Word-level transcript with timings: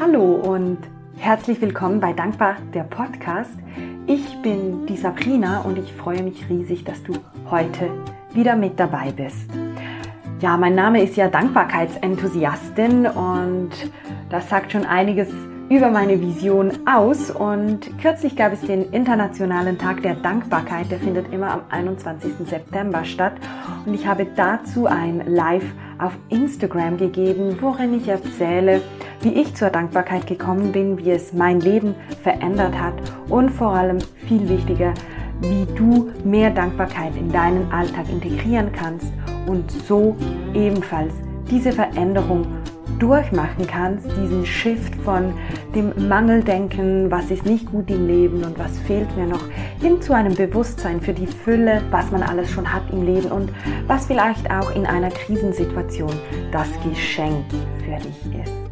Hallo 0.00 0.24
und 0.24 0.78
herzlich 1.18 1.60
willkommen 1.60 2.00
bei 2.00 2.12
Dankbar 2.12 2.56
der 2.74 2.82
Podcast. 2.82 3.52
Ich 4.08 4.42
bin 4.42 4.86
die 4.86 4.96
Sabrina 4.96 5.60
und 5.60 5.78
ich 5.78 5.92
freue 5.92 6.20
mich 6.24 6.48
riesig, 6.48 6.82
dass 6.82 7.00
du 7.04 7.14
heute 7.48 7.90
wieder 8.32 8.56
mit 8.56 8.80
dabei 8.80 9.12
bist. 9.12 9.48
Ja, 10.40 10.56
mein 10.56 10.74
Name 10.74 11.00
ist 11.00 11.16
ja 11.16 11.28
Dankbarkeitsenthusiastin 11.28 13.06
und 13.06 13.70
das 14.30 14.48
sagt 14.48 14.72
schon 14.72 14.84
einiges 14.84 15.28
über 15.70 15.90
meine 15.90 16.20
Vision 16.20 16.72
aus 16.86 17.30
und 17.30 17.96
kürzlich 17.98 18.34
gab 18.34 18.52
es 18.52 18.62
den 18.62 18.90
Internationalen 18.90 19.78
Tag 19.78 20.02
der 20.02 20.16
Dankbarkeit, 20.16 20.90
der 20.90 20.98
findet 20.98 21.32
immer 21.32 21.52
am 21.52 21.60
21. 21.70 22.32
September 22.48 23.04
statt 23.04 23.34
und 23.86 23.94
ich 23.94 24.08
habe 24.08 24.26
dazu 24.34 24.86
ein 24.86 25.22
Live 25.26 25.64
auf 25.98 26.12
Instagram 26.28 26.96
gegeben, 26.96 27.56
worin 27.60 27.94
ich 27.94 28.08
erzähle, 28.08 28.80
wie 29.20 29.34
ich 29.40 29.54
zur 29.54 29.70
Dankbarkeit 29.70 30.26
gekommen 30.26 30.72
bin, 30.72 30.98
wie 30.98 31.10
es 31.10 31.32
mein 31.32 31.60
Leben 31.60 31.94
verändert 32.22 32.78
hat 32.78 32.94
und 33.28 33.50
vor 33.50 33.74
allem 33.74 33.98
viel 34.26 34.48
wichtiger, 34.48 34.94
wie 35.40 35.66
du 35.74 36.10
mehr 36.24 36.50
Dankbarkeit 36.50 37.16
in 37.16 37.30
deinen 37.30 37.70
Alltag 37.72 38.08
integrieren 38.10 38.70
kannst 38.72 39.12
und 39.46 39.70
so 39.70 40.16
ebenfalls 40.54 41.14
diese 41.50 41.72
Veränderung 41.72 42.46
durchmachen 42.98 43.66
kannst, 43.66 44.06
diesen 44.16 44.46
Shift 44.46 44.94
von 45.04 45.34
dem 45.74 46.08
Mangeldenken, 46.08 47.10
was 47.10 47.30
ist 47.30 47.44
nicht 47.44 47.70
gut 47.70 47.90
im 47.90 48.06
Leben 48.06 48.44
und 48.44 48.58
was 48.58 48.78
fehlt 48.80 49.16
mir 49.16 49.26
noch, 49.26 49.44
hin 49.80 50.00
zu 50.00 50.12
einem 50.12 50.34
Bewusstsein 50.34 51.00
für 51.00 51.12
die 51.12 51.26
Fülle, 51.26 51.82
was 51.90 52.10
man 52.10 52.22
alles 52.22 52.50
schon 52.50 52.72
hat 52.72 52.90
im 52.92 53.04
Leben 53.04 53.30
und 53.30 53.50
was 53.86 54.06
vielleicht 54.06 54.50
auch 54.50 54.74
in 54.74 54.86
einer 54.86 55.10
Krisensituation 55.10 56.12
das 56.52 56.68
Geschenk 56.82 57.44
für 57.84 57.96
dich 57.96 58.40
ist. 58.42 58.64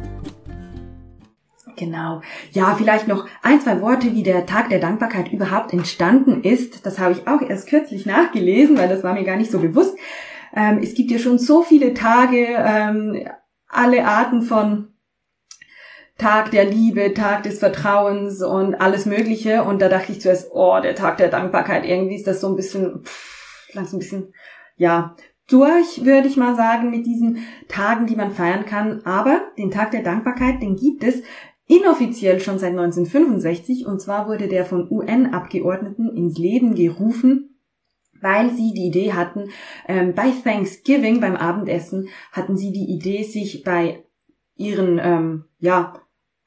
Genau. 1.75 2.21
Ja, 2.51 2.75
vielleicht 2.75 3.07
noch 3.07 3.27
ein, 3.41 3.59
zwei 3.59 3.81
Worte, 3.81 4.13
wie 4.13 4.23
der 4.23 4.45
Tag 4.45 4.69
der 4.69 4.79
Dankbarkeit 4.79 5.31
überhaupt 5.31 5.73
entstanden 5.73 6.43
ist. 6.43 6.85
Das 6.85 6.99
habe 6.99 7.13
ich 7.13 7.27
auch 7.27 7.41
erst 7.41 7.67
kürzlich 7.67 8.05
nachgelesen, 8.05 8.77
weil 8.77 8.89
das 8.89 9.03
war 9.03 9.13
mir 9.13 9.23
gar 9.23 9.37
nicht 9.37 9.51
so 9.51 9.59
bewusst. 9.59 9.97
Ähm, 10.55 10.79
es 10.81 10.93
gibt 10.93 11.09
ja 11.11 11.17
schon 11.17 11.39
so 11.39 11.63
viele 11.63 11.93
Tage, 11.93 12.45
ähm, 12.57 13.27
alle 13.75 14.05
Arten 14.05 14.41
von 14.41 14.89
Tag 16.17 16.51
der 16.51 16.65
Liebe, 16.65 17.13
Tag 17.13 17.43
des 17.43 17.59
Vertrauens 17.59 18.41
und 18.41 18.75
alles 18.75 19.05
Mögliche. 19.05 19.63
Und 19.63 19.81
da 19.81 19.89
dachte 19.89 20.11
ich 20.11 20.21
zuerst, 20.21 20.49
oh, 20.51 20.79
der 20.81 20.95
Tag 20.95 21.17
der 21.17 21.29
Dankbarkeit, 21.29 21.85
irgendwie 21.85 22.15
ist 22.15 22.27
das 22.27 22.41
so 22.41 22.47
ein 22.47 22.55
bisschen, 22.55 23.01
pff, 23.03 23.69
langsam 23.73 23.97
ein 23.97 23.99
bisschen, 23.99 24.33
ja, 24.77 25.15
durch, 25.49 26.05
würde 26.05 26.27
ich 26.27 26.37
mal 26.37 26.55
sagen, 26.55 26.89
mit 26.89 27.05
diesen 27.05 27.39
Tagen, 27.67 28.07
die 28.07 28.15
man 28.15 28.31
feiern 28.31 28.65
kann. 28.65 29.01
Aber 29.05 29.41
den 29.57 29.71
Tag 29.71 29.91
der 29.91 30.03
Dankbarkeit, 30.03 30.61
den 30.61 30.75
gibt 30.75 31.03
es 31.03 31.21
inoffiziell 31.67 32.39
schon 32.39 32.59
seit 32.59 32.71
1965. 32.71 33.85
Und 33.85 33.99
zwar 33.99 34.27
wurde 34.27 34.47
der 34.47 34.65
von 34.65 34.89
UN-Abgeordneten 34.89 36.15
ins 36.15 36.37
Leben 36.37 36.75
gerufen 36.75 37.52
weil 38.23 38.49
sie 38.51 38.73
die 38.73 38.87
Idee 38.87 39.13
hatten, 39.13 39.49
ähm, 39.87 40.13
bei 40.15 40.31
Thanksgiving, 40.31 41.19
beim 41.19 41.35
Abendessen, 41.35 42.07
hatten 42.31 42.57
sie 42.57 42.71
die 42.71 42.89
Idee, 42.89 43.23
sich 43.23 43.63
bei 43.63 44.03
ihren 44.55 44.99
ähm, 45.03 45.45
ja, 45.59 45.93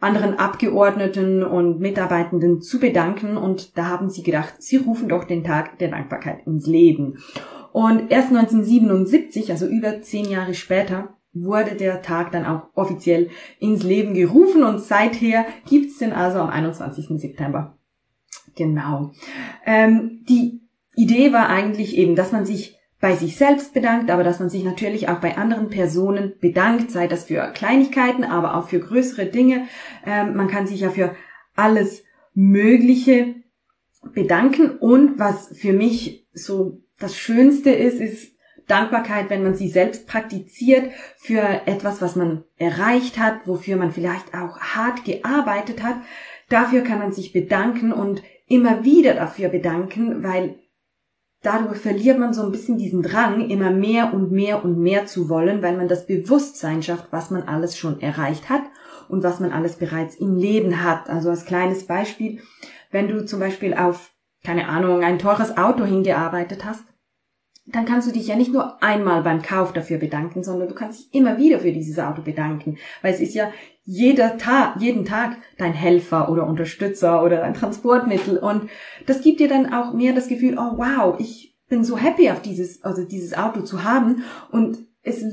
anderen 0.01 0.39
Abgeordneten 0.39 1.43
und 1.43 1.79
Mitarbeitenden 1.79 2.61
zu 2.61 2.81
bedanken 2.81 3.37
und 3.37 3.77
da 3.77 3.87
haben 3.87 4.09
sie 4.09 4.23
gedacht, 4.23 4.55
sie 4.59 4.77
rufen 4.77 5.09
doch 5.09 5.25
den 5.25 5.45
Tag 5.45 5.79
der 5.79 5.91
Dankbarkeit 5.91 6.47
ins 6.47 6.67
Leben. 6.67 7.19
Und 7.73 8.11
erst 8.11 8.29
1977, 8.29 9.51
also 9.51 9.67
über 9.67 10.01
zehn 10.01 10.31
Jahre 10.31 10.55
später, 10.55 11.17
wurde 11.35 11.77
der 11.77 12.01
Tag 12.01 12.33
dann 12.33 12.47
auch 12.47 12.69
offiziell 12.75 13.29
ins 13.61 13.83
Leben 13.83 14.15
gerufen 14.15 14.63
und 14.63 14.81
seither 14.81 15.45
gibt's 15.69 15.99
den 15.99 16.13
also 16.13 16.39
am 16.39 16.49
21. 16.49 17.21
September. 17.21 17.77
Genau. 18.55 19.13
Ähm, 19.67 20.25
die 20.27 20.66
Idee 20.97 21.33
war 21.33 21.49
eigentlich 21.49 21.97
eben, 21.97 22.17
dass 22.17 22.33
man 22.33 22.45
sich 22.47 22.77
bei 23.01 23.15
sich 23.15 23.37
selbst 23.37 23.75
bedankt, 23.75 24.11
aber 24.11 24.25
dass 24.25 24.41
man 24.41 24.49
sich 24.49 24.65
natürlich 24.65 25.09
auch 25.09 25.21
bei 25.21 25.37
anderen 25.37 25.69
Personen 25.69 26.33
bedankt, 26.41 26.91
sei 26.91 27.07
das 27.07 27.25
für 27.25 27.53
Kleinigkeiten, 27.53 28.25
aber 28.25 28.57
auch 28.57 28.69
für 28.69 28.81
größere 28.81 29.27
Dinge. 29.27 29.69
Ähm, 30.05 30.35
man 30.35 30.49
kann 30.49 30.67
sich 30.67 30.81
ja 30.81 30.91
für 30.91 31.15
alles 31.55 32.03
Mögliche 32.35 33.35
bedanken 34.15 34.71
und 34.71 35.19
was 35.19 35.49
für 35.57 35.73
mich 35.73 36.27
so 36.33 36.83
das 36.99 37.17
Schönste 37.17 37.71
ist, 37.71 38.01
ist 38.01 38.37
Dankbarkeit, 38.67 39.31
wenn 39.31 39.43
man 39.43 39.55
sie 39.55 39.69
selbst 39.69 40.07
praktiziert 40.07 40.91
für 41.17 41.43
etwas, 41.67 42.01
was 42.01 42.17
man 42.17 42.45
erreicht 42.57 43.19
hat, 43.19 43.47
wofür 43.47 43.77
man 43.77 43.93
vielleicht 43.93 44.35
auch 44.35 44.59
hart 44.59 45.05
gearbeitet 45.05 45.83
hat. 45.83 45.97
Dafür 46.49 46.83
kann 46.83 46.99
man 46.99 47.13
sich 47.13 47.33
bedanken 47.33 47.93
und 47.93 48.23
immer 48.49 48.85
wieder 48.85 49.15
dafür 49.15 49.49
bedanken, 49.49 50.23
weil 50.23 50.57
dadurch 51.47 51.79
verliert 51.79 52.19
man 52.19 52.35
so 52.35 52.43
ein 52.43 52.51
bisschen 52.51 52.77
diesen 52.77 53.03
Drang, 53.03 53.49
immer 53.49 53.71
mehr 53.71 54.13
und 54.13 54.33
mehr 54.33 54.65
und 54.65 54.79
mehr 54.79 55.07
zu 55.07 55.29
wollen, 55.29 55.63
weil 55.63 55.77
man 55.77 55.87
das 55.87 56.07
Bewusstsein 56.07 56.83
schafft, 56.83 57.07
was 57.13 57.31
man 57.31 57.45
alles 57.45 57.79
schon 57.79 58.01
erreicht 58.01 58.51
hat 58.51 58.63
und 59.09 59.23
was 59.23 59.39
man 59.39 59.53
alles 59.53 59.77
bereits 59.77 60.17
im 60.17 60.37
Leben 60.37 60.83
hat. 60.83 61.09
Also 61.09 61.31
als 61.31 61.45
kleines 61.45 61.87
Beispiel, 61.87 62.41
wenn 62.91 63.09
du 63.09 63.25
zum 63.25 63.39
Beispiel 63.39 63.75
auf, 63.75 64.13
keine 64.45 64.69
Ahnung, 64.69 65.05
ein 65.05 65.21
teures 65.21 65.57
Auto 65.57 65.85
hingearbeitet 65.85 66.65
hast, 66.65 66.85
dann 67.65 67.85
kannst 67.85 68.09
du 68.09 68.13
dich 68.13 68.27
ja 68.27 68.37
nicht 68.37 68.53
nur 68.53 68.83
einmal 68.83 69.23
beim 69.23 69.43
Kauf 69.43 69.73
dafür 69.73 69.99
bedanken, 69.99 70.43
sondern 70.43 70.69
du 70.69 70.75
kannst 70.75 71.01
dich 71.01 71.15
immer 71.15 71.39
wieder 71.39 71.61
für 71.61 71.73
dieses 71.73 71.99
Auto 71.99 72.23
bedanken, 72.23 72.77
weil 73.03 73.15
es 73.15 73.21
ist 73.21 73.35
ja 73.35 73.53
jeder 73.87 74.37
Tag, 74.37 74.81
jeden 74.81 75.05
Tag 75.05 75.39
dein 75.59 75.73
Helfer 75.73 76.29
oder 76.29 76.47
Unterstützer 76.47 77.23
oder 77.23 77.39
dein 77.39 77.55
Transportmittel. 77.55 78.37
Und 78.37 78.69
das 79.07 79.21
gibt 79.21 79.39
dir 79.39 79.49
dann 79.49 79.73
auch 79.73 79.95
mehr 79.95 80.13
das 80.13 80.27
Gefühl, 80.27 80.59
oh 80.59 80.77
wow, 80.77 81.19
ich 81.21 81.57
bin 81.69 81.85
so 81.85 81.97
happy 81.97 82.31
auf 82.31 82.43
dieses, 82.43 82.83
also 82.83 83.05
dieses 83.05 83.35
Auto 83.35 83.63
zu 83.63 83.85
haben. 83.85 84.25
Und 84.51 84.79
es, 85.03 85.25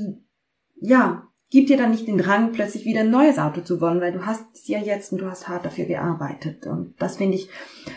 ja, 0.80 1.26
gibt 1.50 1.68
dir 1.68 1.76
dann 1.76 1.90
nicht 1.90 2.06
den 2.06 2.16
Drang, 2.16 2.52
plötzlich 2.52 2.84
wieder 2.84 3.00
ein 3.00 3.10
neues 3.10 3.38
Auto 3.38 3.60
zu 3.60 3.80
wollen, 3.80 4.00
weil 4.00 4.12
du 4.12 4.24
hast 4.24 4.44
es 4.54 4.68
ja 4.68 4.78
jetzt 4.78 5.10
und 5.10 5.18
du 5.18 5.28
hast 5.28 5.48
hart 5.48 5.64
dafür 5.64 5.86
gearbeitet. 5.86 6.64
Und 6.66 6.94
das 7.00 7.16
finde 7.16 7.36
ich 7.36 7.48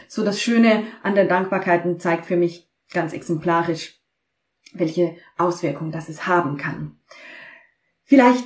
so 0.07 0.25
das 0.25 0.41
Schöne 0.41 0.84
an 1.03 1.13
der 1.13 1.25
Dankbarkeit 1.25 1.85
und 1.85 2.01
zeigt 2.01 2.25
für 2.25 2.35
mich 2.35 2.68
ganz 2.91 3.13
exemplarisch, 3.13 4.01
welche 4.74 5.16
Auswirkungen 5.38 5.91
das 5.91 6.09
es 6.09 6.25
haben 6.25 6.57
kann. 6.57 6.97
Vielleicht 8.03 8.45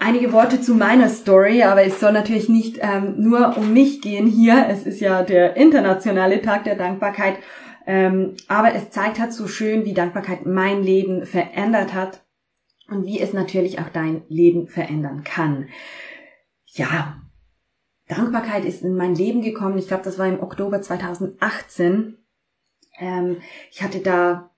einige 0.00 0.32
Worte 0.32 0.60
zu 0.60 0.74
meiner 0.74 1.08
Story, 1.08 1.62
aber 1.62 1.84
es 1.84 2.00
soll 2.00 2.12
natürlich 2.12 2.48
nicht 2.48 2.78
ähm, 2.80 3.14
nur 3.18 3.56
um 3.56 3.72
mich 3.72 4.00
gehen 4.00 4.26
hier. 4.26 4.66
Es 4.68 4.84
ist 4.86 5.00
ja 5.00 5.22
der 5.22 5.56
internationale 5.56 6.42
Tag 6.42 6.64
der 6.64 6.74
Dankbarkeit. 6.74 7.36
Ähm, 7.86 8.34
aber 8.48 8.74
es 8.74 8.90
zeigt 8.90 9.18
halt 9.20 9.32
so 9.32 9.46
schön, 9.46 9.84
wie 9.84 9.94
Dankbarkeit 9.94 10.46
mein 10.46 10.82
Leben 10.82 11.26
verändert 11.26 11.94
hat 11.94 12.24
und 12.88 13.06
wie 13.06 13.20
es 13.20 13.32
natürlich 13.32 13.78
auch 13.78 13.88
dein 13.92 14.22
Leben 14.28 14.68
verändern 14.68 15.22
kann. 15.22 15.68
Ja, 16.66 17.20
Dankbarkeit 18.08 18.64
ist 18.64 18.82
in 18.82 18.96
mein 18.96 19.14
Leben 19.14 19.42
gekommen. 19.42 19.78
Ich 19.78 19.88
glaube, 19.88 20.02
das 20.02 20.18
war 20.18 20.26
im 20.26 20.42
Oktober 20.42 20.80
2018. 20.82 22.16
Ähm, 22.98 23.36
ich 23.70 23.82
hatte 23.82 24.00
da 24.00 24.49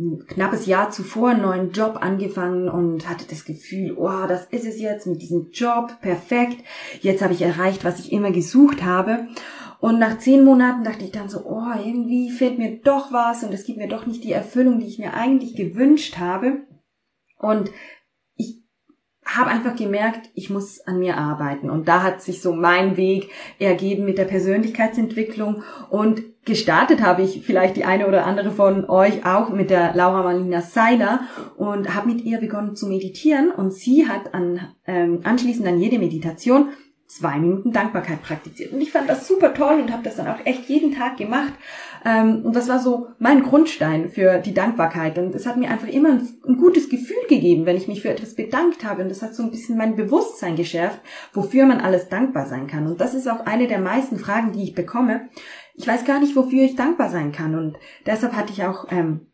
ein 0.00 0.24
knappes 0.26 0.66
Jahr 0.66 0.90
zuvor 0.90 1.30
einen 1.30 1.42
neuen 1.42 1.72
Job 1.72 1.98
angefangen 2.00 2.68
und 2.68 3.08
hatte 3.08 3.24
das 3.28 3.44
Gefühl, 3.44 3.96
oh, 3.96 4.26
das 4.28 4.46
ist 4.46 4.64
es 4.64 4.80
jetzt 4.80 5.06
mit 5.06 5.22
diesem 5.22 5.50
Job, 5.50 6.00
perfekt. 6.00 6.62
Jetzt 7.00 7.22
habe 7.22 7.32
ich 7.32 7.42
erreicht, 7.42 7.84
was 7.84 7.98
ich 7.98 8.12
immer 8.12 8.30
gesucht 8.30 8.84
habe. 8.84 9.26
Und 9.80 9.98
nach 9.98 10.18
zehn 10.18 10.44
Monaten 10.44 10.84
dachte 10.84 11.04
ich 11.04 11.12
dann 11.12 11.28
so, 11.28 11.44
oh, 11.44 11.72
irgendwie 11.84 12.30
fehlt 12.30 12.58
mir 12.58 12.78
doch 12.78 13.12
was 13.12 13.42
und 13.42 13.52
es 13.52 13.64
gibt 13.64 13.78
mir 13.78 13.88
doch 13.88 14.06
nicht 14.06 14.24
die 14.24 14.32
Erfüllung, 14.32 14.80
die 14.80 14.86
ich 14.86 14.98
mir 14.98 15.14
eigentlich 15.14 15.54
gewünscht 15.54 16.18
habe. 16.18 16.62
Und 17.38 17.70
habe 19.36 19.50
einfach 19.50 19.76
gemerkt, 19.76 20.30
ich 20.34 20.48
muss 20.48 20.80
an 20.80 20.98
mir 20.98 21.18
arbeiten. 21.18 21.68
Und 21.68 21.86
da 21.86 22.02
hat 22.02 22.22
sich 22.22 22.40
so 22.40 22.54
mein 22.54 22.96
Weg 22.96 23.30
ergeben 23.58 24.04
mit 24.04 24.16
der 24.16 24.24
Persönlichkeitsentwicklung 24.24 25.62
und 25.90 26.22
gestartet 26.46 27.02
habe 27.02 27.22
ich 27.22 27.42
vielleicht 27.44 27.76
die 27.76 27.84
eine 27.84 28.08
oder 28.08 28.24
andere 28.24 28.50
von 28.50 28.88
euch 28.88 29.26
auch 29.26 29.50
mit 29.50 29.68
der 29.68 29.94
Laura 29.94 30.22
Marlina 30.22 30.62
Seiler 30.62 31.20
und 31.58 31.94
habe 31.94 32.08
mit 32.08 32.24
ihr 32.24 32.38
begonnen 32.38 32.74
zu 32.74 32.86
meditieren 32.86 33.50
und 33.50 33.74
sie 33.74 34.08
hat 34.08 34.32
an, 34.32 34.60
ähm, 34.86 35.20
anschließend 35.24 35.68
an 35.68 35.78
jede 35.78 35.98
Meditation 35.98 36.70
zwei 37.08 37.38
Minuten 37.38 37.72
Dankbarkeit 37.72 38.22
praktiziert. 38.22 38.72
Und 38.72 38.80
ich 38.80 38.92
fand 38.92 39.08
das 39.08 39.26
super 39.26 39.54
toll 39.54 39.80
und 39.80 39.92
habe 39.92 40.04
das 40.04 40.16
dann 40.16 40.28
auch 40.28 40.44
echt 40.44 40.68
jeden 40.68 40.94
Tag 40.94 41.16
gemacht. 41.16 41.52
Ähm, 42.04 42.42
und 42.44 42.54
das 42.54 42.68
war 42.68 42.78
so 42.78 43.08
mein 43.18 43.42
Grundstein 43.42 44.10
für 44.10 44.38
die 44.38 44.54
Dankbarkeit. 44.54 45.18
Und 45.18 45.34
es 45.34 45.46
hat 45.46 45.56
mir 45.56 45.70
einfach 45.70 45.88
immer 45.88 46.10
ein, 46.10 46.58
gutes 46.58 46.88
Gefühl 46.88 47.16
gegeben, 47.28 47.66
wenn 47.66 47.76
ich 47.76 47.88
mich 47.88 48.02
für 48.02 48.10
etwas 48.10 48.34
bedankt 48.34 48.84
habe. 48.84 49.02
Und 49.02 49.08
das 49.08 49.22
hat 49.22 49.34
so 49.34 49.42
ein 49.42 49.50
bisschen 49.50 49.76
mein 49.76 49.96
Bewusstsein 49.96 50.54
geschärft, 50.54 51.00
wofür 51.32 51.66
man 51.66 51.80
alles 51.80 52.08
dankbar 52.08 52.46
sein 52.46 52.66
kann. 52.66 52.86
Und 52.86 53.00
das 53.00 53.14
ist 53.14 53.28
auch 53.28 53.46
eine 53.46 53.66
der 53.66 53.80
meisten 53.80 54.18
Fragen, 54.18 54.52
die 54.52 54.62
ich 54.62 54.74
bekomme 54.74 55.28
ich 55.78 55.86
weiß 55.86 56.04
gar 56.04 56.18
nicht, 56.18 56.34
wofür 56.34 56.64
ich 56.64 56.74
dankbar 56.74 57.08
sein 57.08 57.32
kann. 57.32 57.54
Und 57.54 57.78
deshalb 58.04 58.32
hatte 58.32 58.52
ich 58.52 58.64
auch 58.64 58.86
ähm, 58.90 59.28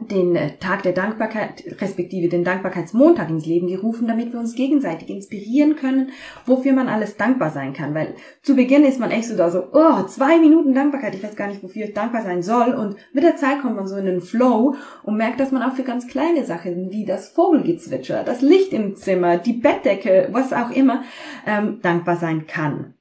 den 0.00 0.36
äh, 0.36 0.56
Tag 0.58 0.82
der 0.84 0.92
Dankbarkeit, 0.92 1.64
respektive 1.80 2.28
den 2.28 2.44
Dankbarkeitsmontag 2.44 3.28
ins 3.30 3.46
Leben 3.46 3.66
gerufen, 3.66 4.06
damit 4.06 4.32
wir 4.32 4.38
uns 4.38 4.54
gegenseitig 4.54 5.10
inspirieren 5.10 5.76
können, 5.76 6.10
wofür 6.46 6.72
man 6.72 6.88
alles 6.88 7.16
dankbar 7.16 7.50
sein 7.50 7.72
kann. 7.72 7.94
Weil 7.94 8.14
zu 8.42 8.54
Beginn 8.54 8.84
ist 8.84 9.00
man 9.00 9.10
echt 9.10 9.28
so 9.28 9.36
da 9.36 9.50
so, 9.50 9.64
oh, 9.72 10.02
zwei 10.04 10.38
Minuten 10.38 10.74
Dankbarkeit, 10.74 11.14
ich 11.14 11.22
weiß 11.22 11.34
gar 11.34 11.48
nicht, 11.48 11.62
wofür 11.62 11.86
ich 11.86 11.94
dankbar 11.94 12.22
sein 12.22 12.42
soll. 12.42 12.74
Und 12.74 12.96
mit 13.12 13.24
der 13.24 13.36
Zeit 13.36 13.60
kommt 13.60 13.76
man 13.76 13.88
so 13.88 13.96
in 13.96 14.06
den 14.06 14.20
Flow 14.20 14.76
und 15.02 15.16
merkt, 15.16 15.40
dass 15.40 15.50
man 15.50 15.62
auch 15.62 15.74
für 15.74 15.82
ganz 15.82 16.06
kleine 16.06 16.44
Sachen 16.44 16.90
wie 16.90 17.04
das 17.04 17.30
Vogelgezwitscher, 17.30 18.22
das 18.22 18.40
Licht 18.40 18.72
im 18.72 18.94
Zimmer, 18.94 19.36
die 19.36 19.54
Bettdecke, 19.54 20.28
was 20.30 20.52
auch 20.52 20.70
immer, 20.70 21.02
ähm, 21.46 21.80
dankbar 21.82 22.16
sein 22.16 22.46
kann. 22.46 22.94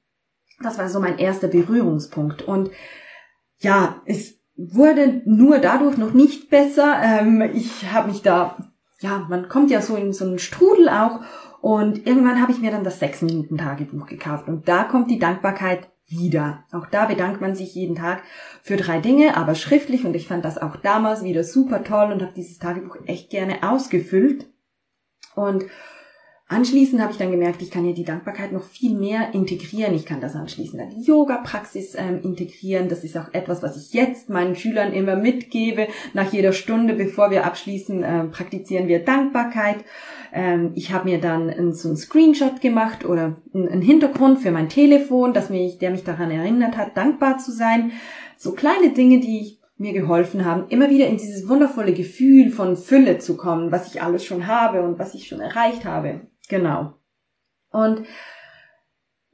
Das 0.64 0.80
war 0.80 0.90
so 0.90 1.00
mein 1.00 1.20
erster 1.20 1.48
Berührungspunkt. 1.48 2.42
Und 2.42 2.72
ja, 3.60 4.02
es 4.06 4.37
wurde 4.58 5.22
nur 5.26 5.60
dadurch 5.60 5.98
noch 5.98 6.14
nicht 6.14 6.50
besser. 6.50 6.98
Ähm, 7.02 7.42
ich 7.54 7.92
habe 7.92 8.10
mich 8.10 8.24
da, 8.24 8.58
ja, 9.00 9.26
man 9.30 9.48
kommt 9.48 9.72
ja 9.72 9.82
so 9.82 9.96
in 9.96 10.12
so 10.14 10.26
einen 10.26 10.40
Strudel 10.40 10.90
auch. 10.90 11.22
Und 11.62 12.06
irgendwann 12.08 12.42
habe 12.42 12.52
ich 12.52 12.60
mir 12.60 12.72
dann 12.72 12.84
das 12.84 13.00
Sechs-Minuten-Tagebuch 13.00 14.08
gekauft. 14.08 14.48
Und 14.48 14.68
da 14.68 14.84
kommt 14.84 15.10
die 15.12 15.20
Dankbarkeit 15.20 15.90
wieder. 16.08 16.64
Auch 16.72 16.88
da 16.88 17.06
bedankt 17.06 17.42
man 17.42 17.56
sich 17.56 17.76
jeden 17.76 17.96
Tag 17.96 18.24
für 18.62 18.78
drei 18.78 19.00
Dinge, 19.00 19.36
aber 19.38 19.56
schriftlich. 19.56 20.06
Und 20.06 20.16
ich 20.16 20.28
fand 20.28 20.46
das 20.46 20.58
auch 20.58 20.78
damals 20.78 21.24
wieder 21.24 21.44
super 21.44 21.84
toll 21.84 22.12
und 22.12 22.22
habe 22.22 22.34
dieses 22.36 22.60
Tagebuch 22.60 22.98
echt 23.06 23.30
gerne 23.30 23.70
ausgefüllt. 23.70 24.48
Und 25.36 25.66
Anschließend 26.50 27.02
habe 27.02 27.12
ich 27.12 27.18
dann 27.18 27.32
gemerkt, 27.32 27.62
ich 27.62 27.72
kann 27.72 27.86
ja 27.86 27.92
die 27.92 28.06
Dankbarkeit 28.06 28.54
noch 28.54 28.64
viel 28.64 28.98
mehr 28.98 29.34
integrieren. 29.34 29.94
Ich 29.94 30.06
kann 30.06 30.22
das 30.22 30.34
anschließend 30.34 30.82
an 30.82 30.90
die 30.92 31.02
Yoga-Praxis 31.02 31.96
ähm, 31.96 32.22
integrieren. 32.24 32.88
Das 32.88 33.04
ist 33.04 33.18
auch 33.18 33.34
etwas, 33.34 33.62
was 33.64 33.76
ich 33.76 33.94
jetzt 33.94 34.30
meinen 34.30 34.56
Schülern 34.56 34.94
immer 34.94 35.18
mitgebe. 35.18 35.88
Nach 36.14 36.32
jeder 36.32 36.54
Stunde, 36.54 36.94
bevor 36.94 37.32
wir 37.32 37.46
abschließen, 37.46 38.02
äh, 38.02 38.24
praktizieren 38.26 38.88
wir 38.88 39.04
Dankbarkeit. 39.04 39.84
Ähm, 40.32 40.72
ich 40.76 40.94
habe 40.94 41.10
mir 41.10 41.20
dann 41.20 41.50
ein, 41.50 41.74
so 41.74 41.90
einen 41.90 41.98
Screenshot 41.98 42.62
gemacht 42.62 43.04
oder 43.04 43.36
einen 43.54 43.82
Hintergrund 43.82 44.40
für 44.40 44.52
mein 44.52 44.70
Telefon, 44.70 45.34
dass 45.34 45.50
mich, 45.50 45.80
der 45.80 45.92
mich 45.92 46.06
daran 46.06 46.32
erinnert 46.32 46.78
hat, 46.78 46.96
dankbar 46.96 47.40
zu 47.40 47.52
sein. 47.52 47.92
So 48.38 48.54
kleine 48.54 48.92
Dinge, 48.92 49.20
die 49.20 49.42
ich 49.42 49.60
mir 49.78 49.94
geholfen 49.94 50.46
haben, 50.46 50.70
immer 50.70 50.90
wieder 50.90 51.08
in 51.08 51.18
dieses 51.18 51.48
wundervolle 51.48 51.94
Gefühl 51.94 52.50
von 52.50 52.78
Fülle 52.78 53.20
zu 53.20 53.38
kommen, 53.38 53.72
was 53.72 53.94
ich 53.94 54.02
alles 54.02 54.24
schon 54.24 54.48
habe 54.48 54.82
und 54.82 54.98
was 54.98 55.14
ich 55.14 55.28
schon 55.28 55.40
erreicht 55.40 55.86
habe. 55.86 56.22
Genau. 56.48 56.94
Und 57.72 58.06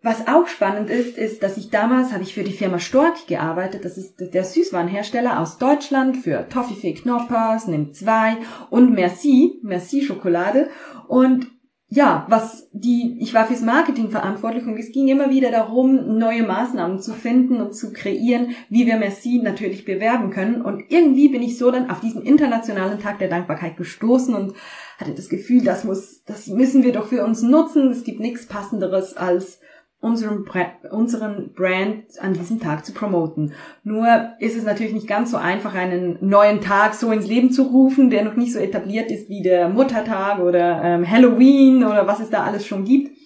was 0.02 0.28
auch 0.28 0.48
spannend 0.48 0.90
ist, 0.90 1.18
ist, 1.18 1.44
dass 1.44 1.56
ich 1.56 1.70
damals 1.70 2.12
habe 2.12 2.24
ich 2.24 2.34
für 2.34 2.44
die 2.44 2.52
Firma 2.52 2.78
Stork 2.80 3.26
gearbeitet. 3.28 3.86
Das 3.86 3.98
ist 3.98 4.16
der 4.20 4.44
Süßwarenhersteller 4.44 5.40
aus 5.40 5.60
Deutschland 5.60 6.18
für 6.18 6.50
Toffifee 6.50 6.94
Knoppers, 6.94 7.68
Nimm 7.68 7.94
2 7.94 8.36
und 8.70 8.92
Merci, 8.92 9.60
Merci 9.64 10.02
Schokolade. 10.02 10.70
Und 11.08 11.48
ja, 11.96 12.26
was 12.28 12.68
die, 12.72 13.18
ich 13.20 13.36
war 13.36 13.46
fürs 13.46 13.62
Marketing 13.62 14.10
verantwortlich 14.10 14.66
und 14.66 14.78
es 14.78 14.92
ging 14.92 15.08
immer 15.10 15.30
wieder 15.30 15.52
darum, 15.52 16.18
neue 16.18 16.42
Maßnahmen 16.42 17.00
zu 17.00 17.14
finden 17.14 17.62
und 17.62 17.76
zu 17.76 17.94
kreieren, 17.94 18.56
wie 18.70 18.88
wir 18.88 18.98
Merci 18.98 19.40
natürlich 19.44 19.86
bewerben 19.86 20.32
können. 20.32 20.64
Und 20.64 20.86
irgendwie 20.90 21.30
bin 21.30 21.44
ich 21.44 21.60
so 21.60 21.70
dann 21.70 21.92
auf 21.92 22.00
diesen 22.00 22.24
internationalen 22.24 23.00
Tag 23.00 23.20
der 23.20 23.30
Dankbarkeit 23.30 23.78
gestoßen 23.78 24.34
und 24.34 24.54
hatte 24.98 25.14
das 25.14 25.30
Gefühl, 25.30 25.64
das 25.64 25.84
muss, 25.84 26.24
das 26.24 26.48
müssen 26.48 26.84
wir 26.84 26.94
doch 26.94 27.08
für 27.08 27.24
uns 27.24 27.44
nutzen. 27.44 27.92
Es 27.92 28.04
gibt 28.04 28.20
nichts 28.20 28.48
passenderes 28.48 29.16
als 29.16 29.60
unseren, 30.04 30.46
unseren 30.92 31.54
Brand 31.54 32.04
an 32.20 32.34
diesem 32.34 32.60
Tag 32.60 32.86
zu 32.86 32.94
promoten. 32.94 33.54
Nur 33.84 34.34
ist 34.40 34.58
es 34.58 34.66
natürlich 34.66 34.94
nicht 34.94 35.08
ganz 35.08 35.32
so 35.32 35.38
einfach, 35.38 35.74
einen 35.76 36.18
neuen 36.20 36.60
Tag 36.60 36.94
so 36.94 37.10
ins 37.12 37.26
Leben 37.26 37.52
zu 37.52 37.64
rufen, 37.64 38.10
der 38.10 38.26
noch 38.26 38.36
nicht 38.36 38.52
so 38.52 38.60
etabliert 38.60 39.10
ist 39.12 39.30
wie 39.30 39.42
der 39.42 39.70
Muttertag 39.70 40.40
oder 40.40 40.84
ähm, 40.84 41.10
Halloween 41.10 41.86
oder 41.86 42.06
was 42.06 42.20
es 42.20 42.30
da 42.30 42.44
alles 42.44 42.68
schon 42.68 42.84
gibt. 42.84 43.18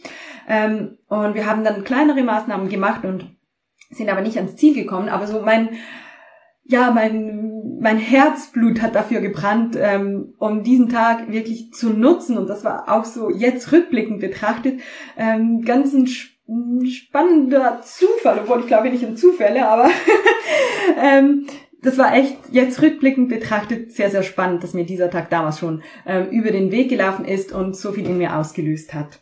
Ähm, 0.48 1.00
und 1.08 1.34
wir 1.34 1.48
haben 1.48 1.64
dann 1.64 1.84
kleinere 1.84 2.24
Maßnahmen 2.24 2.70
gemacht 2.70 3.04
und 3.06 3.26
sind 3.90 4.10
aber 4.10 4.22
nicht 4.22 4.38
ans 4.38 4.56
Ziel 4.56 4.76
gekommen. 4.76 5.10
Aber 5.10 5.26
so 5.26 5.42
mein, 5.42 5.70
ja, 6.64 6.92
mein, 6.92 7.80
mein 7.82 7.98
Herzblut 7.98 8.84
hat 8.84 8.94
dafür 8.94 9.22
gebrannt, 9.22 9.76
ähm, 9.80 10.36
um 10.38 10.64
diesen 10.64 10.90
Tag 10.90 11.32
wirklich 11.32 11.72
zu 11.74 11.90
nutzen. 11.90 12.38
Und 12.38 12.48
das 12.48 12.64
war 12.64 12.94
auch 12.94 13.06
so 13.06 13.32
jetzt 13.32 13.72
rückblickend 13.72 14.20
betrachtet, 14.20 14.80
ähm, 15.18 15.64
ganz 15.64 15.96
ein 16.48 16.86
spannender 16.86 17.82
Zufall, 17.84 18.40
obwohl 18.40 18.62
ich 18.62 18.68
glaube 18.68 18.90
nicht 18.90 19.06
an 19.06 19.18
Zufälle, 19.18 19.68
aber 19.68 19.90
ähm, 21.02 21.48
das 21.82 21.98
war 21.98 22.16
echt 22.16 22.38
jetzt 22.52 22.82
rückblickend 22.82 23.30
betrachtet 23.30 23.92
sehr, 23.92 24.10
sehr 24.10 24.24
spannend, 24.24 24.64
dass 24.64 24.74
mir 24.74 24.86
dieser 24.86 25.10
Tag 25.10 25.30
damals 25.30 25.60
schon 25.60 25.84
ähm, 26.06 26.30
über 26.30 26.52
den 26.52 26.72
Weg 26.72 26.90
gelaufen 26.90 27.26
ist 27.26 27.52
und 27.52 27.76
so 27.76 27.92
viel 27.92 28.06
in 28.06 28.18
mir 28.18 28.36
ausgelöst 28.36 28.94
hat. 28.94 29.22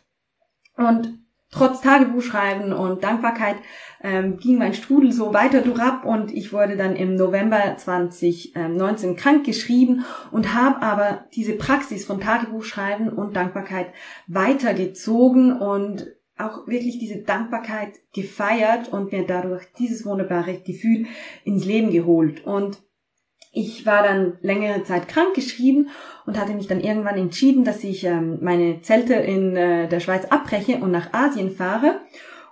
Und 0.76 1.18
trotz 1.50 1.80
Tagebuchschreiben 1.80 2.72
und 2.72 3.04
Dankbarkeit 3.04 3.56
ähm, 4.02 4.38
ging 4.38 4.58
mein 4.58 4.74
Strudel 4.74 5.12
so 5.12 5.34
weiter 5.34 5.62
durchab 5.62 6.04
und 6.04 6.32
ich 6.32 6.52
wurde 6.52 6.76
dann 6.76 6.96
im 6.96 7.16
November 7.16 7.76
2019 7.76 9.16
krank 9.16 9.44
geschrieben 9.44 10.04
und 10.30 10.54
habe 10.54 10.82
aber 10.82 11.24
diese 11.34 11.54
Praxis 11.54 12.04
von 12.04 12.20
Tagebuchschreiben 12.20 13.08
und 13.08 13.36
Dankbarkeit 13.36 13.88
weitergezogen 14.26 15.58
und 15.58 16.06
auch 16.38 16.66
wirklich 16.66 16.98
diese 16.98 17.22
Dankbarkeit 17.22 17.94
gefeiert 18.14 18.92
und 18.92 19.12
mir 19.12 19.26
dadurch 19.26 19.64
dieses 19.78 20.04
wunderbare 20.04 20.58
Gefühl 20.58 21.06
ins 21.44 21.64
Leben 21.64 21.90
geholt. 21.90 22.44
Und 22.44 22.82
ich 23.52 23.86
war 23.86 24.02
dann 24.02 24.36
längere 24.42 24.82
Zeit 24.82 25.08
krank 25.08 25.34
geschrieben 25.34 25.88
und 26.26 26.38
hatte 26.38 26.52
mich 26.52 26.66
dann 26.66 26.80
irgendwann 26.80 27.16
entschieden, 27.16 27.64
dass 27.64 27.84
ich 27.84 28.04
ähm, 28.04 28.38
meine 28.42 28.82
Zelte 28.82 29.14
in 29.14 29.56
äh, 29.56 29.88
der 29.88 30.00
Schweiz 30.00 30.26
abbreche 30.26 30.76
und 30.76 30.90
nach 30.90 31.14
Asien 31.14 31.50
fahre 31.50 32.00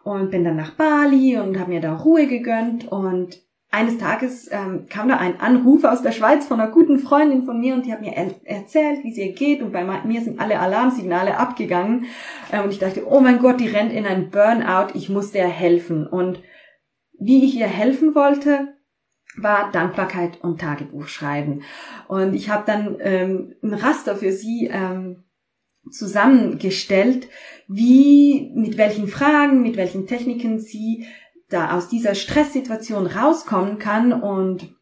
und 0.03 0.31
bin 0.31 0.45
dann 0.45 0.57
nach 0.57 0.73
Bali 0.73 1.37
und 1.37 1.59
habe 1.59 1.73
mir 1.73 1.81
da 1.81 1.95
Ruhe 1.95 2.27
gegönnt 2.27 2.91
und 2.91 3.43
eines 3.75 3.99
Tages 3.99 4.49
ähm, 4.53 4.87
kam 4.89 5.09
da 5.09 5.17
ein 5.17 5.41
Anruf 5.41 5.83
aus 5.83 6.01
der 6.01 6.13
Schweiz 6.13 6.47
von 6.47 6.61
einer 6.61 6.71
guten 6.71 7.01
Freundin 7.01 7.43
von 7.43 7.59
mir 7.59 7.75
und 7.75 7.85
die 7.85 7.93
hat 7.93 8.01
mir 8.01 8.13
er 8.13 8.33
erzählt, 8.45 9.03
wie 9.03 9.11
es 9.11 9.19
ihr 9.19 9.33
geht 9.33 9.63
und 9.63 9.73
bei 9.73 9.85
mir 10.05 10.23
sind 10.23 10.41
alle 10.41 10.61
Alarmsignale 10.61 11.37
abgegangen. 11.37 12.07
Äh, 12.53 12.63
und 12.63 12.71
ich 12.71 12.79
dachte, 12.79 13.05
oh 13.07 13.21
mein 13.21 13.41
Gott, 13.41 13.59
die 13.59 13.69
rennt 13.69 13.93
in 13.93 14.07
ein 14.07 14.31
Burnout, 14.31 14.93
ich 14.95 15.09
muss 15.09 15.33
der 15.33 15.49
helfen. 15.49 16.07
Und 16.07 16.41
wie 17.19 17.45
ich 17.45 17.57
ihr 17.57 17.67
helfen 17.67 18.15
wollte, 18.15 18.69
war 19.37 19.73
Dankbarkeit 19.73 20.41
und 20.43 20.61
Tagebuch 20.61 21.09
schreiben. 21.09 21.63
Und 22.07 22.35
ich 22.35 22.51
habe 22.51 22.63
dann 22.67 22.97
ähm, 23.01 23.55
ein 23.61 23.75
Raster 23.75 24.15
für 24.15 24.31
sie 24.31 24.71
ähm, 24.73 25.25
zusammengestellt, 25.91 27.29
wie 27.67 28.53
mit 28.55 28.79
welchen 28.79 29.09
Fragen, 29.09 29.63
mit 29.63 29.77
welchen 29.77 30.07
Techniken 30.07 30.61
sie 30.61 31.07
da 31.55 31.77
aus 31.77 31.89
dieser 31.89 32.15
Stresssituation 32.15 33.07
rauskommen 33.07 33.79
kann 33.79 34.13
und 34.13 34.75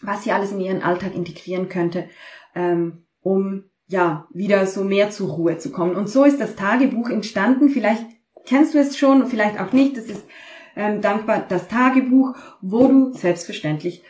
was 0.00 0.24
sie 0.24 0.32
alles 0.32 0.52
in 0.52 0.60
ihren 0.60 0.82
Alltag 0.82 1.14
integrieren 1.14 1.68
könnte, 1.68 2.08
ähm, 2.54 3.06
um 3.20 3.64
ja 3.86 4.26
wieder 4.32 4.66
so 4.66 4.84
mehr 4.84 5.10
zur 5.10 5.30
Ruhe 5.30 5.58
zu 5.58 5.70
kommen. 5.70 5.96
Und 5.96 6.08
so 6.08 6.24
ist 6.24 6.40
das 6.40 6.56
Tagebuch 6.56 7.10
entstanden. 7.10 7.68
Vielleicht 7.68 8.04
kennst 8.46 8.74
du 8.74 8.78
es 8.78 8.96
schon, 8.96 9.26
vielleicht 9.26 9.60
auch 9.60 9.72
nicht. 9.72 9.96
Das 9.96 10.06
ist 10.06 10.24
ähm, 10.76 11.00
dankbar 11.00 11.44
das 11.48 11.68
Tagebuch, 11.68 12.34
wo 12.60 12.86
du 12.86 13.12
selbstverständlich 13.12 14.02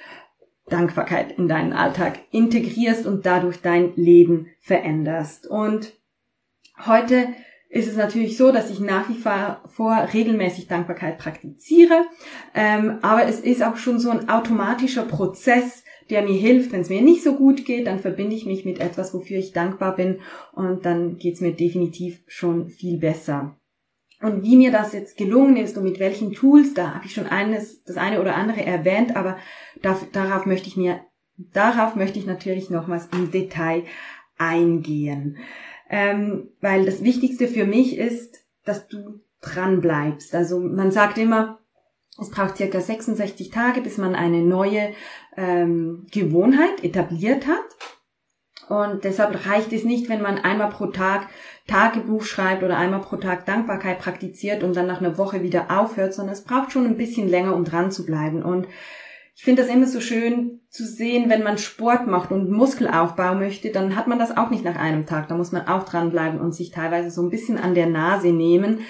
Dankbarkeit 0.66 1.38
in 1.38 1.48
deinen 1.48 1.72
Alltag 1.72 2.20
integrierst 2.30 3.06
und 3.06 3.26
dadurch 3.26 3.60
dein 3.60 3.94
Leben 3.96 4.48
veränderst. 4.60 5.46
Und 5.46 5.92
heute 6.86 7.28
ist 7.74 7.88
es 7.88 7.96
natürlich 7.96 8.36
so, 8.36 8.52
dass 8.52 8.70
ich 8.70 8.78
nach 8.78 9.08
wie 9.08 9.16
vor 9.16 10.08
regelmäßig 10.14 10.68
Dankbarkeit 10.68 11.18
praktiziere. 11.18 12.04
Ähm, 12.54 12.98
aber 13.02 13.26
es 13.26 13.40
ist 13.40 13.64
auch 13.64 13.76
schon 13.76 13.98
so 13.98 14.10
ein 14.10 14.28
automatischer 14.28 15.02
Prozess, 15.02 15.82
der 16.08 16.22
mir 16.22 16.38
hilft. 16.38 16.70
Wenn 16.70 16.82
es 16.82 16.88
mir 16.88 17.02
nicht 17.02 17.24
so 17.24 17.34
gut 17.34 17.64
geht, 17.64 17.88
dann 17.88 17.98
verbinde 17.98 18.36
ich 18.36 18.46
mich 18.46 18.64
mit 18.64 18.80
etwas, 18.80 19.12
wofür 19.12 19.38
ich 19.38 19.52
dankbar 19.52 19.96
bin 19.96 20.20
und 20.52 20.86
dann 20.86 21.16
geht 21.16 21.34
es 21.34 21.40
mir 21.40 21.52
definitiv 21.52 22.22
schon 22.28 22.68
viel 22.68 22.98
besser. 22.98 23.58
Und 24.22 24.44
wie 24.44 24.56
mir 24.56 24.70
das 24.70 24.92
jetzt 24.92 25.16
gelungen 25.16 25.56
ist 25.56 25.76
und 25.76 25.82
mit 25.82 25.98
welchen 25.98 26.32
Tools, 26.32 26.74
da 26.74 26.94
habe 26.94 27.06
ich 27.06 27.12
schon 27.12 27.26
eines, 27.26 27.82
das 27.82 27.96
eine 27.96 28.20
oder 28.20 28.36
andere 28.36 28.64
erwähnt, 28.64 29.16
aber 29.16 29.36
darf, 29.82 30.06
darauf 30.12 30.46
möchte 30.46 30.68
ich 30.68 30.76
mir, 30.76 31.00
darauf 31.36 31.96
möchte 31.96 32.20
ich 32.20 32.26
natürlich 32.26 32.70
nochmals 32.70 33.08
im 33.12 33.32
Detail 33.32 33.82
eingehen 34.38 35.38
ähm, 35.90 36.50
weil 36.60 36.84
das 36.84 37.02
Wichtigste 37.02 37.48
für 37.48 37.64
mich 37.64 37.96
ist, 37.98 38.44
dass 38.64 38.88
du 38.88 39.20
dran 39.40 39.80
bleibst. 39.80 40.34
Also 40.34 40.60
man 40.60 40.90
sagt 40.90 41.18
immer, 41.18 41.58
es 42.20 42.30
braucht 42.30 42.56
circa 42.56 42.80
66 42.80 43.50
Tage, 43.50 43.80
bis 43.80 43.98
man 43.98 44.14
eine 44.14 44.42
neue 44.42 44.92
ähm, 45.36 46.06
Gewohnheit 46.12 46.82
etabliert 46.84 47.46
hat. 47.46 47.64
Und 48.68 49.04
deshalb 49.04 49.46
reicht 49.46 49.72
es 49.72 49.84
nicht, 49.84 50.08
wenn 50.08 50.22
man 50.22 50.38
einmal 50.38 50.70
pro 50.70 50.86
Tag 50.86 51.28
Tagebuch 51.66 52.22
schreibt 52.24 52.62
oder 52.62 52.76
einmal 52.76 53.00
pro 53.00 53.16
Tag 53.16 53.46
Dankbarkeit 53.46 53.98
praktiziert 53.98 54.62
und 54.62 54.76
dann 54.76 54.86
nach 54.86 55.00
einer 55.00 55.18
Woche 55.18 55.42
wieder 55.42 55.70
aufhört, 55.70 56.14
sondern 56.14 56.34
es 56.34 56.44
braucht 56.44 56.72
schon 56.72 56.86
ein 56.86 56.96
bisschen 56.96 57.28
länger, 57.28 57.54
um 57.54 57.64
dran 57.64 57.90
zu 57.90 58.06
bleiben. 58.06 58.42
Und 58.42 58.66
ich 59.36 59.42
finde 59.42 59.62
das 59.62 59.70
immer 59.70 59.86
so 59.86 60.00
schön 60.00 60.60
zu 60.68 60.84
sehen, 60.84 61.28
wenn 61.28 61.42
man 61.42 61.58
Sport 61.58 62.06
macht 62.06 62.30
und 62.30 62.50
Muskelaufbau 62.50 63.34
möchte, 63.34 63.70
dann 63.70 63.96
hat 63.96 64.06
man 64.06 64.18
das 64.18 64.36
auch 64.36 64.50
nicht 64.50 64.64
nach 64.64 64.76
einem 64.76 65.06
Tag. 65.06 65.26
Da 65.26 65.36
muss 65.36 65.50
man 65.50 65.66
auch 65.66 65.84
dranbleiben 65.84 66.40
und 66.40 66.54
sich 66.54 66.70
teilweise 66.70 67.10
so 67.10 67.22
ein 67.22 67.30
bisschen 67.30 67.58
an 67.58 67.74
der 67.74 67.86
Nase 67.86 68.28
nehmen. 68.28 68.80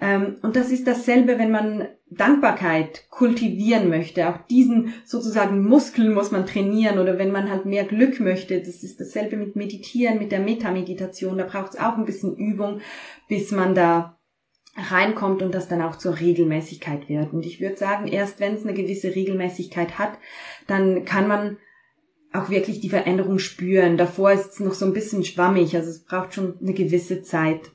Ähm, 0.00 0.36
und 0.42 0.56
das 0.56 0.70
ist 0.70 0.86
dasselbe, 0.86 1.38
wenn 1.38 1.50
man 1.50 1.86
Dankbarkeit 2.08 3.10
kultivieren 3.10 3.90
möchte. 3.90 4.28
Auch 4.28 4.38
diesen 4.48 4.94
sozusagen 5.04 5.62
Muskel 5.62 6.10
muss 6.12 6.30
man 6.30 6.46
trainieren 6.46 6.98
oder 6.98 7.18
wenn 7.18 7.30
man 7.30 7.50
halt 7.50 7.66
mehr 7.66 7.84
Glück 7.84 8.20
möchte. 8.20 8.58
Das 8.58 8.82
ist 8.82 9.00
dasselbe 9.00 9.36
mit 9.36 9.54
Meditieren, 9.54 10.18
mit 10.18 10.32
der 10.32 10.40
Metameditation. 10.40 11.36
Da 11.36 11.44
braucht 11.44 11.74
es 11.74 11.80
auch 11.80 11.98
ein 11.98 12.06
bisschen 12.06 12.36
Übung, 12.36 12.80
bis 13.28 13.52
man 13.52 13.74
da 13.74 14.19
reinkommt 14.76 15.42
und 15.42 15.54
das 15.54 15.68
dann 15.68 15.82
auch 15.82 15.96
zur 15.96 16.20
Regelmäßigkeit 16.20 17.08
wird. 17.08 17.32
Und 17.32 17.44
ich 17.44 17.60
würde 17.60 17.76
sagen, 17.76 18.06
erst 18.06 18.40
wenn 18.40 18.54
es 18.54 18.64
eine 18.64 18.74
gewisse 18.74 19.14
Regelmäßigkeit 19.14 19.98
hat, 19.98 20.18
dann 20.66 21.04
kann 21.04 21.26
man 21.26 21.56
auch 22.32 22.50
wirklich 22.50 22.80
die 22.80 22.90
Veränderung 22.90 23.38
spüren. 23.38 23.96
Davor 23.96 24.32
ist 24.32 24.52
es 24.52 24.60
noch 24.60 24.74
so 24.74 24.86
ein 24.86 24.92
bisschen 24.92 25.24
schwammig, 25.24 25.74
also 25.74 25.90
es 25.90 26.04
braucht 26.04 26.34
schon 26.34 26.58
eine 26.60 26.74
gewisse 26.74 27.22
Zeit, 27.22 27.72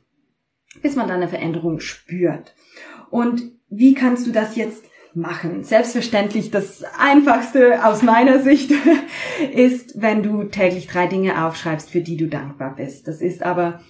bis 0.81 0.95
man 0.95 1.07
dann 1.07 1.17
eine 1.17 1.27
Veränderung 1.27 1.79
spürt. 1.79 2.55
Und 3.09 3.43
wie 3.69 3.93
kannst 3.93 4.25
du 4.27 4.31
das 4.31 4.55
jetzt 4.55 4.85
machen? 5.13 5.63
Selbstverständlich 5.63 6.51
das 6.51 6.83
einfachste 6.97 7.85
aus 7.85 8.01
meiner 8.01 8.39
Sicht 8.39 8.71
ist, 9.53 10.01
wenn 10.01 10.23
du 10.23 10.45
täglich 10.45 10.87
drei 10.87 11.07
Dinge 11.07 11.45
aufschreibst, 11.45 11.89
für 11.89 12.01
die 12.01 12.17
du 12.17 12.27
dankbar 12.27 12.75
bist. 12.75 13.07
Das 13.07 13.21
ist 13.21 13.43
aber 13.43 13.81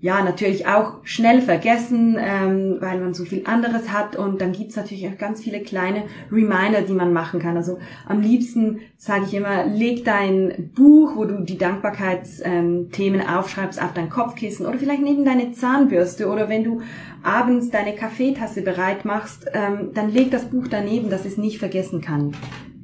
ja, 0.00 0.22
natürlich 0.22 0.66
auch 0.68 0.98
schnell 1.02 1.42
vergessen, 1.42 2.16
ähm, 2.20 2.76
weil 2.78 3.00
man 3.00 3.14
so 3.14 3.24
viel 3.24 3.42
anderes 3.46 3.92
hat. 3.92 4.14
Und 4.14 4.40
dann 4.40 4.52
gibt's 4.52 4.76
natürlich 4.76 5.08
auch 5.08 5.18
ganz 5.18 5.42
viele 5.42 5.60
kleine 5.60 6.04
Reminder, 6.30 6.82
die 6.82 6.92
man 6.92 7.12
machen 7.12 7.40
kann. 7.40 7.56
Also 7.56 7.78
am 8.06 8.20
liebsten 8.20 8.78
sage 8.96 9.24
ich 9.26 9.34
immer, 9.34 9.66
leg 9.66 10.04
dein 10.04 10.70
Buch, 10.74 11.16
wo 11.16 11.24
du 11.24 11.42
die 11.42 11.58
Dankbarkeitsthemen 11.58 13.26
aufschreibst, 13.26 13.82
auf 13.82 13.92
dein 13.92 14.08
Kopfkissen 14.08 14.66
oder 14.66 14.78
vielleicht 14.78 15.02
neben 15.02 15.24
deine 15.24 15.50
Zahnbürste 15.50 16.28
oder 16.28 16.48
wenn 16.48 16.62
du 16.62 16.80
abends 17.24 17.70
deine 17.70 17.96
Kaffeetasse 17.96 18.62
bereit 18.62 19.04
machst, 19.04 19.46
ähm, 19.52 19.90
dann 19.94 20.12
leg 20.12 20.30
das 20.30 20.44
Buch 20.44 20.68
daneben, 20.70 21.10
dass 21.10 21.24
es 21.24 21.38
nicht 21.38 21.58
vergessen 21.58 22.00
kann 22.00 22.34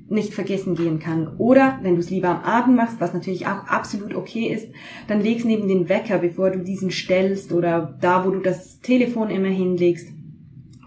nicht 0.09 0.35
vergessen 0.35 0.75
gehen 0.75 0.99
kann. 0.99 1.37
Oder 1.39 1.79
wenn 1.83 1.95
du 1.95 2.01
es 2.01 2.11
lieber 2.11 2.29
am 2.29 2.43
Abend 2.43 2.77
machst, 2.77 3.01
was 3.01 3.15
natürlich 3.15 3.47
auch 3.47 3.67
absolut 3.67 4.15
okay 4.15 4.49
ist, 4.49 4.69
dann 5.09 5.23
legst 5.23 5.47
neben 5.47 5.67
den 5.67 5.89
Wecker, 5.89 6.19
bevor 6.19 6.51
du 6.51 6.61
diesen 6.61 6.91
stellst 6.91 7.53
oder 7.53 7.97
da, 8.01 8.25
wo 8.25 8.31
du 8.31 8.41
das 8.41 8.81
Telefon 8.81 9.31
immer 9.31 9.49
hinlegst, 9.49 10.09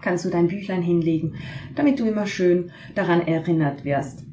kannst 0.00 0.24
du 0.24 0.30
dein 0.30 0.48
Büchlein 0.48 0.82
hinlegen, 0.82 1.34
damit 1.74 1.98
du 1.98 2.04
immer 2.04 2.26
schön 2.26 2.70
daran 2.94 3.26
erinnert 3.26 3.84
wirst. 3.84 4.24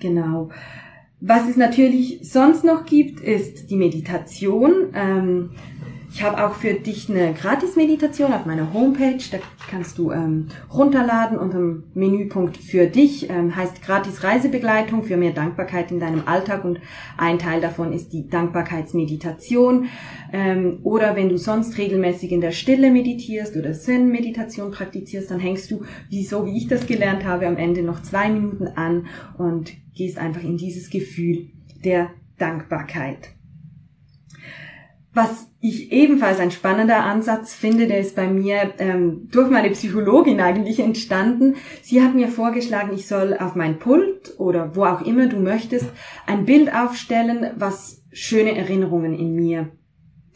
Genau. 0.00 0.50
Was 1.20 1.48
es 1.48 1.56
natürlich 1.56 2.20
sonst 2.22 2.62
noch 2.62 2.84
gibt, 2.84 3.20
ist 3.20 3.70
die 3.70 3.76
Meditation. 3.76 4.92
Ähm, 4.94 5.50
ich 6.16 6.22
habe 6.22 6.42
auch 6.42 6.54
für 6.54 6.72
dich 6.72 7.10
eine 7.10 7.34
Gratis-Meditation 7.34 8.32
auf 8.32 8.46
meiner 8.46 8.72
Homepage. 8.72 9.22
Da 9.30 9.36
kannst 9.68 9.98
du 9.98 10.12
ähm, 10.12 10.46
runterladen 10.72 11.36
unter 11.36 11.58
dem 11.58 11.84
Menüpunkt 11.92 12.56
für 12.56 12.86
dich. 12.86 13.28
Ähm, 13.28 13.54
heißt 13.54 13.82
Gratis 13.82 14.24
Reisebegleitung 14.24 15.02
für 15.02 15.18
mehr 15.18 15.32
Dankbarkeit 15.32 15.90
in 15.90 16.00
deinem 16.00 16.26
Alltag 16.26 16.64
und 16.64 16.80
ein 17.18 17.38
Teil 17.38 17.60
davon 17.60 17.92
ist 17.92 18.14
die 18.14 18.30
Dankbarkeitsmeditation. 18.30 19.88
Ähm, 20.32 20.78
oder 20.84 21.16
wenn 21.16 21.28
du 21.28 21.36
sonst 21.36 21.76
regelmäßig 21.76 22.32
in 22.32 22.40
der 22.40 22.52
Stille 22.52 22.90
meditierst 22.90 23.54
oder 23.54 23.74
Zen-Meditation 23.74 24.70
praktizierst, 24.70 25.30
dann 25.30 25.38
hängst 25.38 25.70
du, 25.70 25.82
wie 26.08 26.24
so 26.24 26.46
wie 26.46 26.56
ich 26.56 26.66
das 26.66 26.86
gelernt 26.86 27.26
habe, 27.26 27.46
am 27.46 27.58
Ende 27.58 27.82
noch 27.82 28.00
zwei 28.00 28.30
Minuten 28.30 28.68
an 28.68 29.04
und 29.36 29.74
gehst 29.94 30.16
einfach 30.16 30.42
in 30.42 30.56
dieses 30.56 30.88
Gefühl 30.88 31.50
der 31.84 32.08
Dankbarkeit. 32.38 33.35
Was 35.16 35.50
ich 35.60 35.92
ebenfalls 35.92 36.40
ein 36.40 36.50
spannender 36.50 37.02
Ansatz 37.02 37.54
finde, 37.54 37.86
der 37.86 38.00
ist 38.00 38.16
bei 38.16 38.26
mir 38.26 38.74
ähm, 38.76 39.30
durch 39.32 39.48
meine 39.48 39.70
Psychologin 39.70 40.42
eigentlich 40.42 40.78
entstanden. 40.78 41.54
Sie 41.80 42.02
hat 42.02 42.14
mir 42.14 42.28
vorgeschlagen, 42.28 42.94
ich 42.94 43.08
soll 43.08 43.34
auf 43.34 43.54
mein 43.54 43.78
Pult 43.78 44.38
oder 44.38 44.76
wo 44.76 44.84
auch 44.84 45.00
immer 45.00 45.26
du 45.26 45.38
möchtest 45.38 45.86
ein 46.26 46.44
Bild 46.44 46.70
aufstellen, 46.70 47.52
was 47.56 48.04
schöne 48.12 48.58
Erinnerungen 48.58 49.18
in 49.18 49.34
mir 49.34 49.70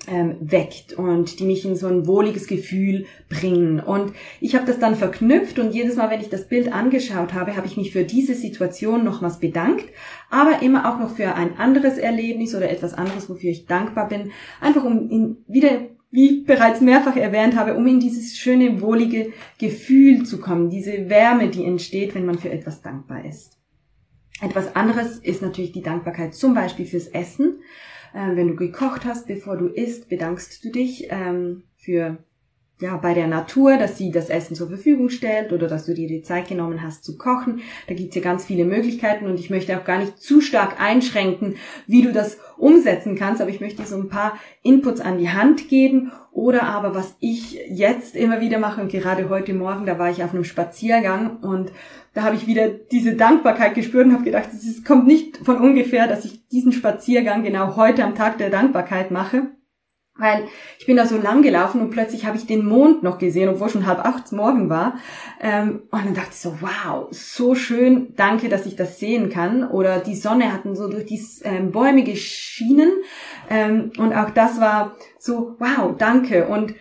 ähm, 0.07 0.37
weckt 0.41 0.95
und 0.95 1.39
die 1.41 1.45
mich 1.45 1.65
in 1.65 1.77
so 1.77 1.87
ein 1.87 2.07
wohliges 2.07 2.47
Gefühl 2.47 3.07
bringen. 3.29 3.81
Und 3.81 4.13
ich 4.41 4.55
habe 4.55 4.67
das 4.67 4.79
dann 4.79 4.97
verknüpft 4.97 5.59
und 5.59 5.75
jedes 5.75 5.97
Mal, 5.97 6.11
wenn 6.11 6.21
ich 6.21 6.31
das 6.31 6.49
Bild 6.49 6.73
angeschaut 6.73 7.35
habe, 7.35 7.57
habe 7.57 7.67
ich 7.67 7.77
mich 7.77 7.93
für 7.93 8.05
diese 8.05 8.35
Situation 8.35 9.05
nochmals 9.05 9.39
bedankt, 9.39 9.87
aber 10.31 10.63
immer 10.63 10.91
auch 10.91 10.99
noch 10.99 11.17
für 11.17 11.35
ein 11.35 11.59
anderes 11.59 11.99
Erlebnis 11.99 12.55
oder 12.55 12.71
etwas 12.71 12.95
anderes, 12.95 13.29
wofür 13.29 13.51
ich 13.51 13.67
dankbar 13.67 14.09
bin, 14.09 14.31
einfach 14.61 14.85
um 14.85 15.11
in, 15.11 15.37
wieder 15.47 15.81
wie 16.11 16.41
ich 16.41 16.45
bereits 16.45 16.81
mehrfach 16.81 17.17
erwähnt 17.17 17.57
habe, 17.57 17.77
um 17.77 17.87
in 17.87 18.01
dieses 18.01 18.37
schöne, 18.37 18.81
wohlige 18.81 19.33
Gefühl 19.59 20.25
zu 20.25 20.41
kommen, 20.41 20.69
diese 20.69 21.09
Wärme, 21.09 21.49
die 21.51 21.65
entsteht, 21.65 22.15
wenn 22.15 22.27
man 22.27 22.39
für 22.39 22.51
etwas 22.51 22.83
dankbar 22.83 23.25
ist. 23.25 23.59
Etwas 24.41 24.75
anderes 24.75 25.19
ist 25.19 25.43
natürlich 25.43 25.73
die 25.73 25.83
Dankbarkeit 25.83 26.35
zum 26.35 26.55
Beispiel 26.55 26.87
fürs 26.87 27.07
Essen. 27.09 27.61
Ähm, 28.15 28.37
wenn 28.37 28.49
du 28.49 28.57
gekocht 28.57 29.05
hast, 29.05 29.27
bevor 29.27 29.57
du 29.57 29.67
isst, 29.67 30.09
bedankst 30.09 30.65
du 30.65 30.71
dich 30.71 31.07
ähm, 31.11 31.65
für 31.77 32.19
ja, 32.81 32.97
bei 32.97 33.15
der 33.15 33.27
Natur, 33.27 33.77
dass 33.77 33.99
sie 33.99 34.11
das 34.11 34.31
Essen 34.31 34.57
zur 34.57 34.69
Verfügung 34.69 35.11
stellt 35.11 35.53
oder 35.53 35.69
dass 35.69 35.87
du 35.87 35.95
dir 35.95 36.09
die 36.09 36.23
Zeit 36.23 36.49
genommen 36.49 36.83
hast 36.83 37.05
zu 37.05 37.19
kochen. 37.19 37.61
Da 37.87 37.95
gibt's 37.95 38.17
ja 38.17 38.23
ganz 38.23 38.45
viele 38.45 38.65
Möglichkeiten 38.65 39.27
und 39.27 39.39
ich 39.39 39.51
möchte 39.51 39.79
auch 39.79 39.85
gar 39.85 39.99
nicht 39.99 40.19
zu 40.19 40.41
stark 40.41 40.81
einschränken, 40.81 41.57
wie 41.87 42.03
du 42.03 42.13
das 42.13 42.39
umsetzen 42.57 43.17
kannst, 43.17 43.41
aber 43.41 43.51
ich 43.51 43.61
möchte 43.61 43.83
dir 43.83 43.89
so 43.89 43.97
ein 43.97 44.09
paar 44.09 44.39
Inputs 44.63 45.01
an 45.01 45.19
die 45.19 45.31
Hand 45.31 45.69
geben 45.69 46.11
oder 46.33 46.65
aber 46.65 46.95
was 46.95 47.17
ich 47.21 47.59
jetzt 47.69 48.17
immer 48.17 48.41
wieder 48.41 48.59
mache 48.59 48.81
und 48.81 48.91
gerade 48.91 49.29
heute 49.29 49.53
Morgen, 49.53 49.85
da 49.85 49.99
war 49.99 50.11
ich 50.11 50.23
auf 50.23 50.33
einem 50.33 50.45
Spaziergang 50.45 51.39
und 51.39 51.73
da 52.15 52.23
habe 52.23 52.37
ich 52.37 52.47
wieder 52.47 52.69
diese 52.69 53.15
Dankbarkeit 53.15 53.75
gespürt 53.75 54.07
und 54.07 54.15
habe 54.15 54.25
gedacht, 54.25 54.49
es 54.53 54.85
kommt 54.85 55.07
nicht 55.07 55.39
von 55.39 55.59
ungefähr, 55.59 56.07
dass 56.07 56.25
ich 56.25 56.47
diesen 56.49 56.73
Spaziergang 56.73 57.43
genau 57.43 57.77
heute 57.77 58.05
am 58.05 58.15
Tag 58.15 58.39
der 58.39 58.51
Dankbarkeit 58.51 59.11
mache. 59.11 59.51
Weil 60.21 60.45
ich 60.79 60.85
bin 60.85 60.97
da 60.97 61.07
so 61.07 61.17
lang 61.17 61.43
gelaufen 61.43 61.81
und 61.81 61.91
plötzlich 61.91 62.27
habe 62.27 62.37
ich 62.37 62.47
den 62.47 62.65
Mond 62.65 63.03
noch 63.03 63.19
gesehen, 63.19 63.49
obwohl 63.49 63.71
schon 63.71 63.87
halb 63.87 64.05
acht 64.05 64.31
morgen 64.33 64.69
war. 64.69 64.99
Ähm, 65.41 65.83
und 65.91 66.05
dann 66.05 66.15
dachte 66.15 66.31
ich 66.33 66.37
so, 66.37 66.59
wow, 66.61 67.09
so 67.11 67.55
schön, 67.55 68.15
danke, 68.17 68.51
dass 68.51 68.67
ich 68.67 68.77
das 68.77 68.99
sehen 68.99 69.31
kann. 69.31 69.67
Oder 69.67 69.99
die 69.99 70.15
Sonne 70.15 70.53
hatten 70.53 70.77
so 70.77 70.89
durch 70.89 71.07
die 71.07 71.21
ähm, 71.45 71.73
Bäume 71.73 72.05
geschienen. 72.05 72.91
Ähm, 73.49 73.93
und 73.97 74.13
auch 74.13 74.31
das 74.31 74.61
war 74.61 74.95
so, 75.19 75.57
wow, 75.59 75.95
danke. 75.97 76.47
Und 76.47 76.75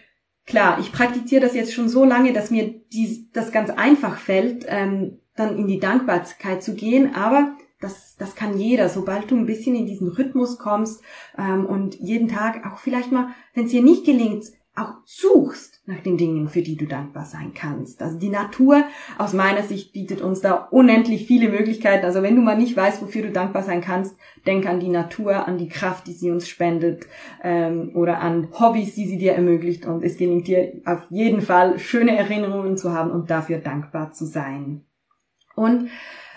klar, 0.46 0.78
ich 0.82 0.92
praktiziere 0.92 1.42
das 1.42 1.56
jetzt 1.56 1.74
schon 1.74 1.88
so 1.88 2.04
lange, 2.04 2.34
dass 2.34 2.52
mir 2.52 2.74
dies, 2.92 3.32
das 3.32 3.52
ganz 3.52 3.70
einfach 3.70 4.18
fällt, 4.18 4.68
dann 4.68 5.58
in 5.58 5.68
die 5.68 5.80
Dankbarkeit 5.80 6.62
zu 6.62 6.76
gehen. 6.76 7.16
Aber 7.16 7.56
das, 7.80 8.16
das 8.18 8.36
kann 8.36 8.58
jeder, 8.58 8.90
sobald 8.90 9.32
du 9.32 9.38
ein 9.38 9.46
bisschen 9.46 9.76
in 9.76 9.86
diesen 9.86 10.10
Rhythmus 10.10 10.58
kommst 10.58 11.02
ähm, 11.38 11.66
und 11.66 11.96
jeden 11.96 12.28
Tag 12.28 12.66
auch 12.66 12.78
vielleicht 12.78 13.12
mal, 13.12 13.30
wenn 13.54 13.66
es 13.66 13.72
dir 13.72 13.82
nicht 13.82 14.06
gelingt, 14.06 14.46
auch 14.80 14.94
suchst 15.04 15.82
nach 15.86 16.00
den 16.00 16.18
Dingen, 16.18 16.48
für 16.48 16.62
die 16.62 16.78
du 16.78 16.86
dankbar 16.86 17.26
sein 17.26 17.54
kannst. 17.54 18.02
Also 18.02 18.18
die 18.18 18.30
Natur 18.30 18.86
aus 19.18 19.34
meiner 19.34 19.64
Sicht 19.64 19.92
bietet 19.92 20.22
uns 20.22 20.42
da 20.42 20.54
unendlich 20.72 21.26
viele 21.26 21.50
Möglichkeiten. 21.50 22.06
Also 22.06 22.22
wenn 22.22 22.36
du 22.36 22.42
mal 22.42 22.58
nicht 22.58 22.78
weißt, 22.78 23.02
wofür 23.02 23.24
du 23.24 23.32
dankbar 23.32 23.64
sein 23.64 23.82
kannst, 23.82 24.16
denk 24.46 24.66
an 24.68 24.80
die 24.80 24.90
Natur, 24.90 25.48
an 25.48 25.58
die 25.58 25.68
Kraft, 25.68 26.08
die 26.08 26.14
sie 26.14 26.32
uns 26.32 26.48
spendet 26.48 27.08
ähm, 27.44 27.92
oder 27.96 28.20
an 28.22 28.50
Hobbys, 28.58 28.96
die 28.96 29.08
sie 29.08 29.18
dir 29.18 29.34
ermöglicht. 29.34 29.86
Und 29.86 30.04
es 30.04 30.18
gelingt 30.18 30.48
dir 30.48 30.82
auf 30.86 31.06
jeden 31.10 31.42
Fall, 31.42 31.78
schöne 31.80 32.16
Erinnerungen 32.16 32.78
zu 32.78 32.94
haben 32.94 33.12
und 33.12 33.30
dafür 33.30 33.58
dankbar 33.58 34.12
zu 34.12 34.26
sein. 34.26 34.86
Und 35.56 35.90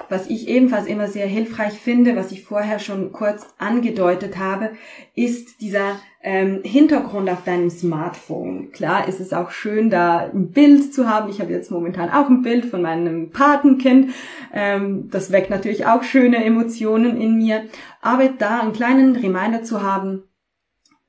was 0.09 0.29
ich 0.29 0.49
ebenfalls 0.49 0.87
immer 0.87 1.09
sehr 1.09 1.27
hilfreich 1.27 1.75
finde, 1.75 2.17
was 2.17 2.33
ich 2.33 2.45
vorher 2.45 2.79
schon 2.79 3.13
kurz 3.13 3.47
angedeutet 3.59 4.39
habe, 4.39 4.73
ist 5.15 5.61
dieser 5.61 5.97
ähm, 6.23 6.61
Hintergrund 6.63 7.29
auf 7.31 7.45
deinem 7.45 7.71
Smartphone. 7.71 8.71
Klar 8.73 9.09
ist 9.09 9.21
es 9.21 9.33
auch 9.33 9.51
schön, 9.51 9.91
da 9.91 10.31
ein 10.33 10.51
Bild 10.51 10.95
zu 10.95 11.09
haben. 11.09 11.31
Ich 11.31 11.41
habe 11.41 11.53
jetzt 11.53 11.71
momentan 11.71 12.11
auch 12.11 12.29
ein 12.29 12.43
Bild 12.43 12.67
von 12.67 12.83
meinem 12.83 13.31
Patenkind. 13.31 14.11
Ähm, 14.53 15.09
das 15.11 15.33
weckt 15.33 15.51
natürlich 15.51 15.87
auch 15.87 16.03
schöne 16.03 16.45
Emotionen 16.45 17.21
in 17.21 17.37
mir. 17.37 17.65
Aber 18.01 18.29
da 18.29 18.61
einen 18.61 18.73
kleinen 18.73 19.17
Reminder 19.17 19.63
zu 19.63 19.83
haben, 19.83 20.25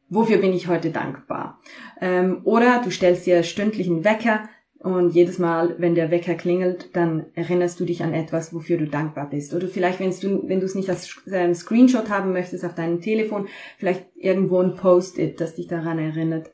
wofür 0.10 0.38
bin 0.38 0.54
ich 0.54 0.68
heute 0.68 0.90
dankbar? 0.90 1.60
Ähm, 2.02 2.42
oder 2.44 2.82
du 2.84 2.90
stellst 2.90 3.26
dir 3.26 3.44
stündlich 3.44 3.88
einen 3.88 4.04
Wecker, 4.04 4.50
und 4.84 5.12
jedes 5.12 5.40
Mal, 5.40 5.76
wenn 5.78 5.96
der 5.96 6.12
Wecker 6.12 6.36
klingelt, 6.36 6.94
dann 6.94 7.28
erinnerst 7.36 7.80
du 7.80 7.86
dich 7.86 8.04
an 8.04 8.14
etwas, 8.14 8.54
wofür 8.54 8.78
du 8.78 8.86
dankbar 8.86 9.30
bist. 9.30 9.54
Oder 9.54 9.70
vielleicht, 9.70 10.02
wenn 10.02 10.12
du, 10.12 10.48
wenn 10.50 10.60
du 10.60 10.66
es 10.66 10.76
nicht 10.76 10.90
als 10.90 11.26
äh, 11.26 11.54
Screenshot 11.54 12.10
haben 12.10 12.34
möchtest 12.34 12.66
auf 12.66 12.76
deinem 12.76 13.00
Telefon, 13.00 13.48
vielleicht 13.78 14.06
irgendwo 14.16 14.60
ein 14.60 14.76
Post-it, 14.76 15.40
das 15.40 15.56
dich 15.56 15.68
daran 15.68 16.00
erinnert, 16.00 16.52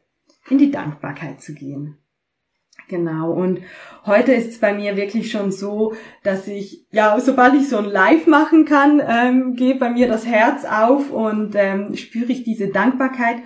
in 0.47 0.59
die 0.59 0.69
Dankbarkeit 0.69 1.41
zu 1.41 1.55
gehen. 1.55 1.97
Genau. 2.87 3.31
Und 3.31 3.61
heute 4.05 4.33
ist 4.33 4.49
es 4.49 4.59
bei 4.59 4.73
mir 4.73 4.95
wirklich 4.95 5.31
schon 5.31 5.51
so, 5.51 5.93
dass 6.23 6.47
ich, 6.47 6.85
ja, 6.91 7.19
sobald 7.19 7.55
ich 7.55 7.67
so 7.67 7.77
ein 7.77 7.85
Live 7.85 8.27
machen 8.27 8.65
kann, 8.65 9.01
ähm, 9.07 9.55
geht 9.55 9.79
bei 9.79 9.89
mir 9.89 10.07
das 10.07 10.27
Herz 10.27 10.65
auf 10.65 11.11
und 11.11 11.55
ähm, 11.55 11.95
spüre 11.95 12.31
ich 12.31 12.43
diese 12.43 12.67
Dankbarkeit. 12.67 13.37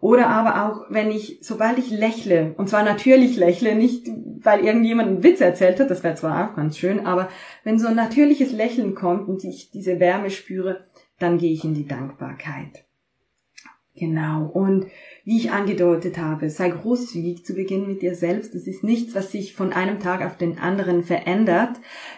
Oder 0.00 0.28
aber 0.28 0.64
auch, 0.64 0.86
wenn 0.88 1.10
ich, 1.10 1.38
sobald 1.42 1.78
ich 1.78 1.90
lächle, 1.90 2.54
und 2.56 2.68
zwar 2.68 2.82
natürlich 2.84 3.36
lächle, 3.36 3.74
nicht 3.74 4.08
weil 4.42 4.64
irgendjemand 4.64 5.08
einen 5.08 5.22
Witz 5.22 5.40
erzählt 5.40 5.78
hat, 5.78 5.90
das 5.90 6.02
wäre 6.02 6.14
zwar 6.14 6.50
auch 6.50 6.56
ganz 6.56 6.78
schön, 6.78 7.06
aber 7.06 7.28
wenn 7.64 7.78
so 7.78 7.88
ein 7.88 7.96
natürliches 7.96 8.52
Lächeln 8.52 8.94
kommt 8.94 9.28
und 9.28 9.44
ich 9.44 9.70
diese 9.70 10.00
Wärme 10.00 10.30
spüre, 10.30 10.86
dann 11.18 11.36
gehe 11.36 11.52
ich 11.52 11.64
in 11.64 11.74
die 11.74 11.86
Dankbarkeit. 11.86 12.84
Genau. 14.00 14.50
Und 14.54 14.86
wie 15.24 15.36
ich 15.36 15.52
angedeutet 15.52 16.16
habe, 16.16 16.48
sei 16.48 16.70
großzügig 16.70 17.44
zu 17.44 17.52
Beginn 17.52 17.86
mit 17.86 18.00
dir 18.00 18.14
selbst. 18.14 18.54
Das 18.54 18.66
ist 18.66 18.82
nichts, 18.82 19.14
was 19.14 19.30
sich 19.30 19.54
von 19.54 19.74
einem 19.74 20.00
Tag 20.00 20.24
auf 20.24 20.38
den 20.38 20.58
anderen 20.58 21.04
verändert. 21.04 21.76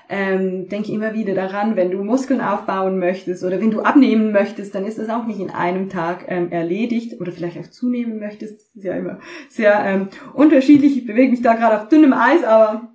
Ähm, 0.09 0.69
denke 0.69 0.93
immer 0.93 1.13
wieder 1.13 1.35
daran, 1.35 1.75
wenn 1.75 1.91
du 1.91 2.05
Muskeln 2.05 2.41
aufbauen 2.41 3.01
möchtest 3.01 3.43
oder 3.43 3.61
wenn 3.61 3.73
du 3.73 3.81
abnehmen 3.81 4.31
möchtest, 4.31 4.77
dann 4.77 4.87
ist 4.87 5.01
das 5.01 5.09
auch 5.09 5.27
nicht 5.27 5.41
in 5.41 5.51
einem 5.51 5.91
Tag 5.91 6.27
ähm, 6.29 6.53
erledigt 6.53 7.21
oder 7.21 7.33
vielleicht 7.33 7.59
auch 7.59 7.69
zunehmen 7.69 8.21
möchtest. 8.21 8.61
Das 8.61 8.77
ist 8.77 8.85
ja 8.85 8.95
immer 8.95 9.19
sehr 9.49 9.85
ähm, 9.85 10.09
unterschiedlich. 10.35 10.99
Ich 10.99 11.07
bewege 11.07 11.33
mich 11.33 11.43
da 11.43 11.55
gerade 11.55 11.81
auf 11.81 11.89
dünnem 11.89 12.13
Eis, 12.13 12.45
aber 12.45 12.93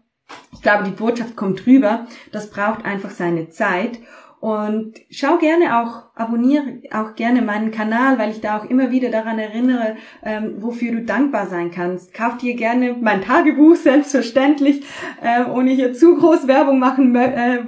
ich 0.53 0.61
glaube, 0.61 0.85
die 0.85 0.91
Botschaft 0.91 1.35
kommt 1.35 1.67
rüber. 1.67 2.07
Das 2.31 2.49
braucht 2.49 2.85
einfach 2.85 3.11
seine 3.11 3.49
Zeit. 3.49 3.99
Und 4.39 4.93
schau 5.09 5.37
gerne 5.39 5.81
auch, 5.81 6.13
abonniere 6.13 6.81
auch 6.91 7.15
gerne 7.15 7.41
meinen 7.41 7.71
Kanal, 7.71 8.19
weil 8.19 8.29
ich 8.29 8.39
da 8.39 8.59
auch 8.59 8.65
immer 8.65 8.91
wieder 8.91 9.09
daran 9.09 9.39
erinnere, 9.39 9.95
ähm, 10.23 10.61
wofür 10.61 10.91
du 10.91 11.01
dankbar 11.01 11.47
sein 11.47 11.71
kannst. 11.71 12.13
Kauf 12.13 12.37
dir 12.37 12.55
gerne 12.55 12.95
mein 12.99 13.23
Tagebuch, 13.23 13.75
selbstverständlich, 13.83 14.83
äh, 15.23 15.49
ohne 15.49 15.71
hier 15.71 15.93
zu 15.93 16.17
groß 16.17 16.47
Werbung 16.47 16.77
machen, 16.77 17.15
äh, 17.15 17.63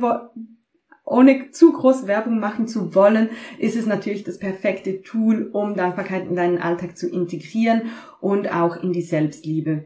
ohne 1.06 1.50
zu 1.50 1.74
groß 1.74 2.06
Werbung 2.06 2.40
machen 2.40 2.68
zu 2.68 2.94
wollen, 2.94 3.30
ist 3.58 3.76
es 3.76 3.88
natürlich 3.88 4.24
das 4.24 4.38
perfekte 4.38 5.02
Tool, 5.02 5.50
um 5.52 5.76
Dankbarkeit 5.76 6.28
in 6.28 6.36
deinen 6.36 6.60
Alltag 6.60 6.98
zu 6.98 7.10
integrieren 7.10 7.90
und 8.22 8.54
auch 8.54 8.78
in 8.78 8.94
die 8.94 9.02
Selbstliebe 9.02 9.86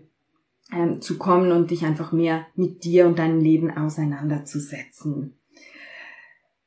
ähm, 0.74 1.00
zu 1.00 1.18
kommen 1.18 1.54
und 1.54 1.72
dich 1.72 1.86
einfach 1.86 2.12
mehr 2.12 2.46
mit 2.56 2.84
dir 2.84 3.08
und 3.08 3.20
deinem 3.20 3.40
Leben 3.40 3.72
auseinanderzusetzen. 3.72 5.40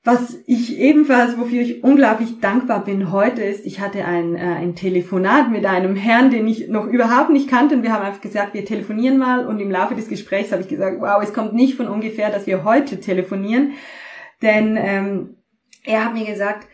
Was 0.07 0.39
ich 0.47 0.79
ebenfalls, 0.79 1.37
wofür 1.37 1.63
ich 1.63 1.83
unglaublich 1.83 2.39
dankbar 2.39 2.85
bin 2.85 3.11
heute, 3.11 3.43
ist, 3.43 3.67
ich 3.67 3.81
hatte 3.81 4.05
ein, 4.05 4.37
äh, 4.37 4.39
ein 4.39 4.77
Telefonat 4.77 5.51
mit 5.51 5.67
einem 5.67 5.97
Herrn, 5.97 6.31
den 6.31 6.47
ich 6.47 6.69
noch 6.69 6.87
überhaupt 6.87 7.31
nicht 7.31 7.51
kannte. 7.51 7.75
Und 7.75 7.83
wir 7.83 7.93
haben 7.93 8.05
einfach 8.05 8.21
gesagt, 8.21 8.55
wir 8.55 8.65
telefonieren 8.65 9.19
mal. 9.19 9.49
Und 9.49 9.59
im 9.59 9.69
Laufe 9.69 9.97
des 9.97 10.07
Gesprächs 10.09 10.53
habe 10.53 10.63
ich 10.63 10.69
gesagt, 10.69 11.01
wow, 11.01 11.21
es 11.21 11.35
kommt 11.35 11.55
nicht 11.55 11.75
von 11.75 11.89
ungefähr, 11.89 12.31
dass 12.31 12.47
wir 12.47 12.63
heute 12.63 13.01
telefonieren. 13.01 13.73
Denn 14.43 14.77
ähm, 14.79 15.39
er 15.83 16.05
hat 16.05 16.15
mir 16.15 16.25
gesagt, 16.25 16.69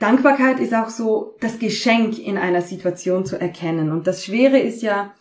Dankbarkeit 0.00 0.58
ist 0.58 0.74
auch 0.74 0.88
so 0.88 1.36
das 1.38 1.60
Geschenk 1.60 2.18
in 2.18 2.38
einer 2.38 2.62
Situation 2.62 3.24
zu 3.24 3.40
erkennen. 3.40 3.92
Und 3.92 4.08
das 4.08 4.24
Schwere 4.24 4.58
ist 4.58 4.82
ja, 4.82 5.14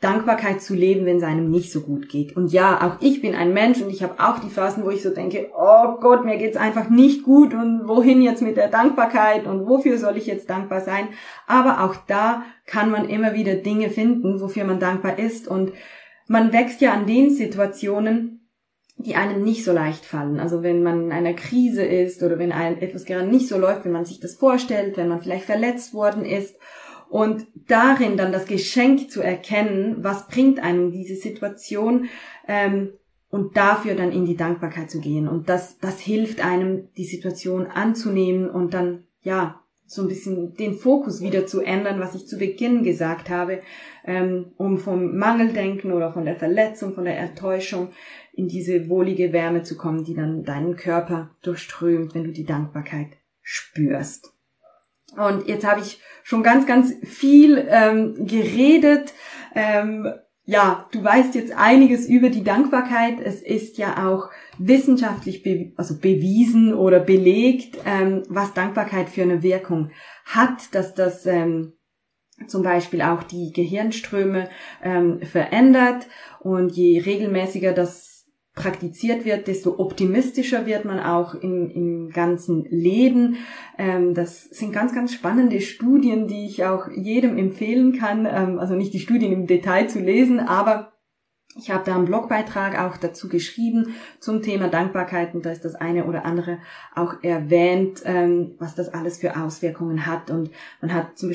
Dankbarkeit 0.00 0.62
zu 0.62 0.74
leben, 0.74 1.04
wenn 1.04 1.18
es 1.18 1.22
einem 1.22 1.50
nicht 1.50 1.70
so 1.70 1.82
gut 1.82 2.08
geht. 2.08 2.34
Und 2.34 2.52
ja, 2.52 2.80
auch 2.80 3.02
ich 3.02 3.20
bin 3.20 3.34
ein 3.34 3.52
Mensch 3.52 3.82
und 3.82 3.90
ich 3.90 4.02
habe 4.02 4.14
auch 4.18 4.38
die 4.38 4.48
Phasen, 4.48 4.82
wo 4.84 4.88
ich 4.88 5.02
so 5.02 5.10
denke, 5.10 5.50
oh 5.54 5.98
Gott, 6.00 6.24
mir 6.24 6.38
geht's 6.38 6.56
einfach 6.56 6.88
nicht 6.88 7.22
gut 7.22 7.52
und 7.52 7.86
wohin 7.86 8.22
jetzt 8.22 8.40
mit 8.40 8.56
der 8.56 8.68
Dankbarkeit 8.68 9.46
und 9.46 9.68
wofür 9.68 9.98
soll 9.98 10.16
ich 10.16 10.26
jetzt 10.26 10.48
dankbar 10.48 10.80
sein? 10.80 11.08
Aber 11.46 11.84
auch 11.84 11.96
da 12.06 12.44
kann 12.64 12.90
man 12.90 13.10
immer 13.10 13.34
wieder 13.34 13.56
Dinge 13.56 13.90
finden, 13.90 14.40
wofür 14.40 14.64
man 14.64 14.80
dankbar 14.80 15.18
ist 15.18 15.46
und 15.46 15.72
man 16.26 16.52
wächst 16.54 16.80
ja 16.80 16.92
an 16.92 17.06
den 17.06 17.28
Situationen, 17.28 18.48
die 18.96 19.16
einem 19.16 19.42
nicht 19.44 19.64
so 19.64 19.72
leicht 19.72 20.06
fallen. 20.06 20.40
Also 20.40 20.62
wenn 20.62 20.82
man 20.82 21.06
in 21.06 21.12
einer 21.12 21.34
Krise 21.34 21.84
ist 21.84 22.22
oder 22.22 22.38
wenn 22.38 22.52
einem 22.52 22.78
etwas 22.78 23.04
gerade 23.04 23.26
nicht 23.26 23.48
so 23.48 23.58
läuft, 23.58 23.84
wenn 23.84 23.92
man 23.92 24.06
sich 24.06 24.20
das 24.20 24.34
vorstellt, 24.34 24.96
wenn 24.96 25.08
man 25.08 25.20
vielleicht 25.20 25.44
verletzt 25.44 25.92
worden 25.92 26.24
ist 26.24 26.56
und 27.10 27.48
darin 27.66 28.16
dann 28.16 28.32
das 28.32 28.46
Geschenk 28.46 29.10
zu 29.10 29.20
erkennen, 29.20 29.96
was 29.98 30.28
bringt 30.28 30.60
einem 30.60 30.92
diese 30.92 31.16
Situation 31.16 32.08
ähm, 32.46 32.92
und 33.30 33.56
dafür 33.56 33.96
dann 33.96 34.12
in 34.12 34.24
die 34.24 34.36
Dankbarkeit 34.36 34.90
zu 34.90 35.00
gehen. 35.00 35.28
Und 35.28 35.48
das, 35.48 35.78
das 35.78 35.98
hilft 36.00 36.44
einem, 36.44 36.88
die 36.96 37.04
Situation 37.04 37.66
anzunehmen 37.66 38.48
und 38.48 38.74
dann, 38.74 39.04
ja, 39.22 39.60
so 39.86 40.02
ein 40.02 40.08
bisschen 40.08 40.54
den 40.54 40.74
Fokus 40.74 41.20
wieder 41.20 41.48
zu 41.48 41.62
ändern, 41.62 41.98
was 41.98 42.14
ich 42.14 42.28
zu 42.28 42.38
Beginn 42.38 42.84
gesagt 42.84 43.28
habe, 43.28 43.60
ähm, 44.04 44.52
um 44.56 44.78
vom 44.78 45.16
Mangeldenken 45.16 45.90
oder 45.90 46.12
von 46.12 46.24
der 46.24 46.36
Verletzung, 46.36 46.94
von 46.94 47.06
der 47.06 47.18
Enttäuschung 47.18 47.88
in 48.32 48.46
diese 48.46 48.88
wohlige 48.88 49.32
Wärme 49.32 49.64
zu 49.64 49.76
kommen, 49.76 50.04
die 50.04 50.14
dann 50.14 50.44
deinen 50.44 50.76
Körper 50.76 51.30
durchströmt, 51.42 52.14
wenn 52.14 52.22
du 52.22 52.30
die 52.30 52.44
Dankbarkeit 52.44 53.08
spürst. 53.42 54.32
Und 55.16 55.48
jetzt 55.48 55.66
habe 55.66 55.80
ich 55.80 56.00
schon 56.22 56.42
ganz, 56.42 56.66
ganz 56.66 56.92
viel 57.02 57.66
ähm, 57.68 58.26
geredet. 58.26 59.12
Ähm, 59.54 60.08
ja, 60.44 60.88
du 60.90 61.02
weißt 61.04 61.34
jetzt 61.34 61.52
einiges 61.56 62.06
über 62.06 62.28
die 62.28 62.42
Dankbarkeit. 62.42 63.20
Es 63.20 63.42
ist 63.42 63.78
ja 63.78 64.08
auch 64.08 64.30
wissenschaftlich 64.58 65.42
be 65.42 65.72
also 65.76 65.98
bewiesen 65.98 66.74
oder 66.74 67.00
belegt, 67.00 67.78
ähm, 67.86 68.24
was 68.28 68.54
Dankbarkeit 68.54 69.08
für 69.08 69.22
eine 69.22 69.42
Wirkung 69.42 69.90
hat, 70.24 70.74
dass 70.74 70.94
das 70.94 71.26
ähm, 71.26 71.74
zum 72.46 72.62
Beispiel 72.62 73.02
auch 73.02 73.22
die 73.22 73.52
Gehirnströme 73.52 74.48
ähm, 74.82 75.20
verändert 75.22 76.06
und 76.40 76.72
je 76.72 77.00
regelmäßiger 77.00 77.72
das 77.72 78.19
praktiziert 78.54 79.24
wird, 79.24 79.46
desto 79.46 79.78
optimistischer 79.78 80.66
wird 80.66 80.84
man 80.84 80.98
auch 81.00 81.34
im, 81.34 81.70
im 81.70 82.08
ganzen 82.10 82.64
Leben. 82.64 83.36
Ähm, 83.78 84.14
das 84.14 84.44
sind 84.44 84.72
ganz, 84.72 84.94
ganz 84.94 85.14
spannende 85.14 85.60
Studien, 85.60 86.26
die 86.26 86.46
ich 86.46 86.64
auch 86.64 86.88
jedem 86.88 87.38
empfehlen 87.38 87.96
kann. 87.96 88.26
Ähm, 88.26 88.58
also 88.58 88.74
nicht 88.74 88.92
die 88.92 89.00
Studien 89.00 89.32
im 89.32 89.46
Detail 89.46 89.88
zu 89.88 90.00
lesen, 90.00 90.40
aber 90.40 90.92
ich 91.56 91.70
habe 91.70 91.84
da 91.84 91.96
einen 91.96 92.04
Blogbeitrag 92.04 92.78
auch 92.78 92.96
dazu 92.96 93.28
geschrieben 93.28 93.94
zum 94.18 94.40
Thema 94.40 94.68
Dankbarkeit 94.68 95.34
und 95.34 95.44
da 95.44 95.50
ist 95.50 95.64
das 95.64 95.74
eine 95.74 96.04
oder 96.06 96.24
andere 96.24 96.58
auch 96.94 97.22
erwähnt, 97.22 98.02
ähm, 98.04 98.54
was 98.58 98.74
das 98.74 98.88
alles 98.88 99.18
für 99.18 99.36
Auswirkungen 99.36 100.06
hat. 100.06 100.30
Und 100.30 100.50
man 100.80 100.94
hat 100.94 101.18
zum 101.18 101.30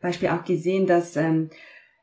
Beispiel 0.00 0.28
auch 0.28 0.44
gesehen, 0.44 0.86
dass 0.86 1.16
ähm, 1.16 1.50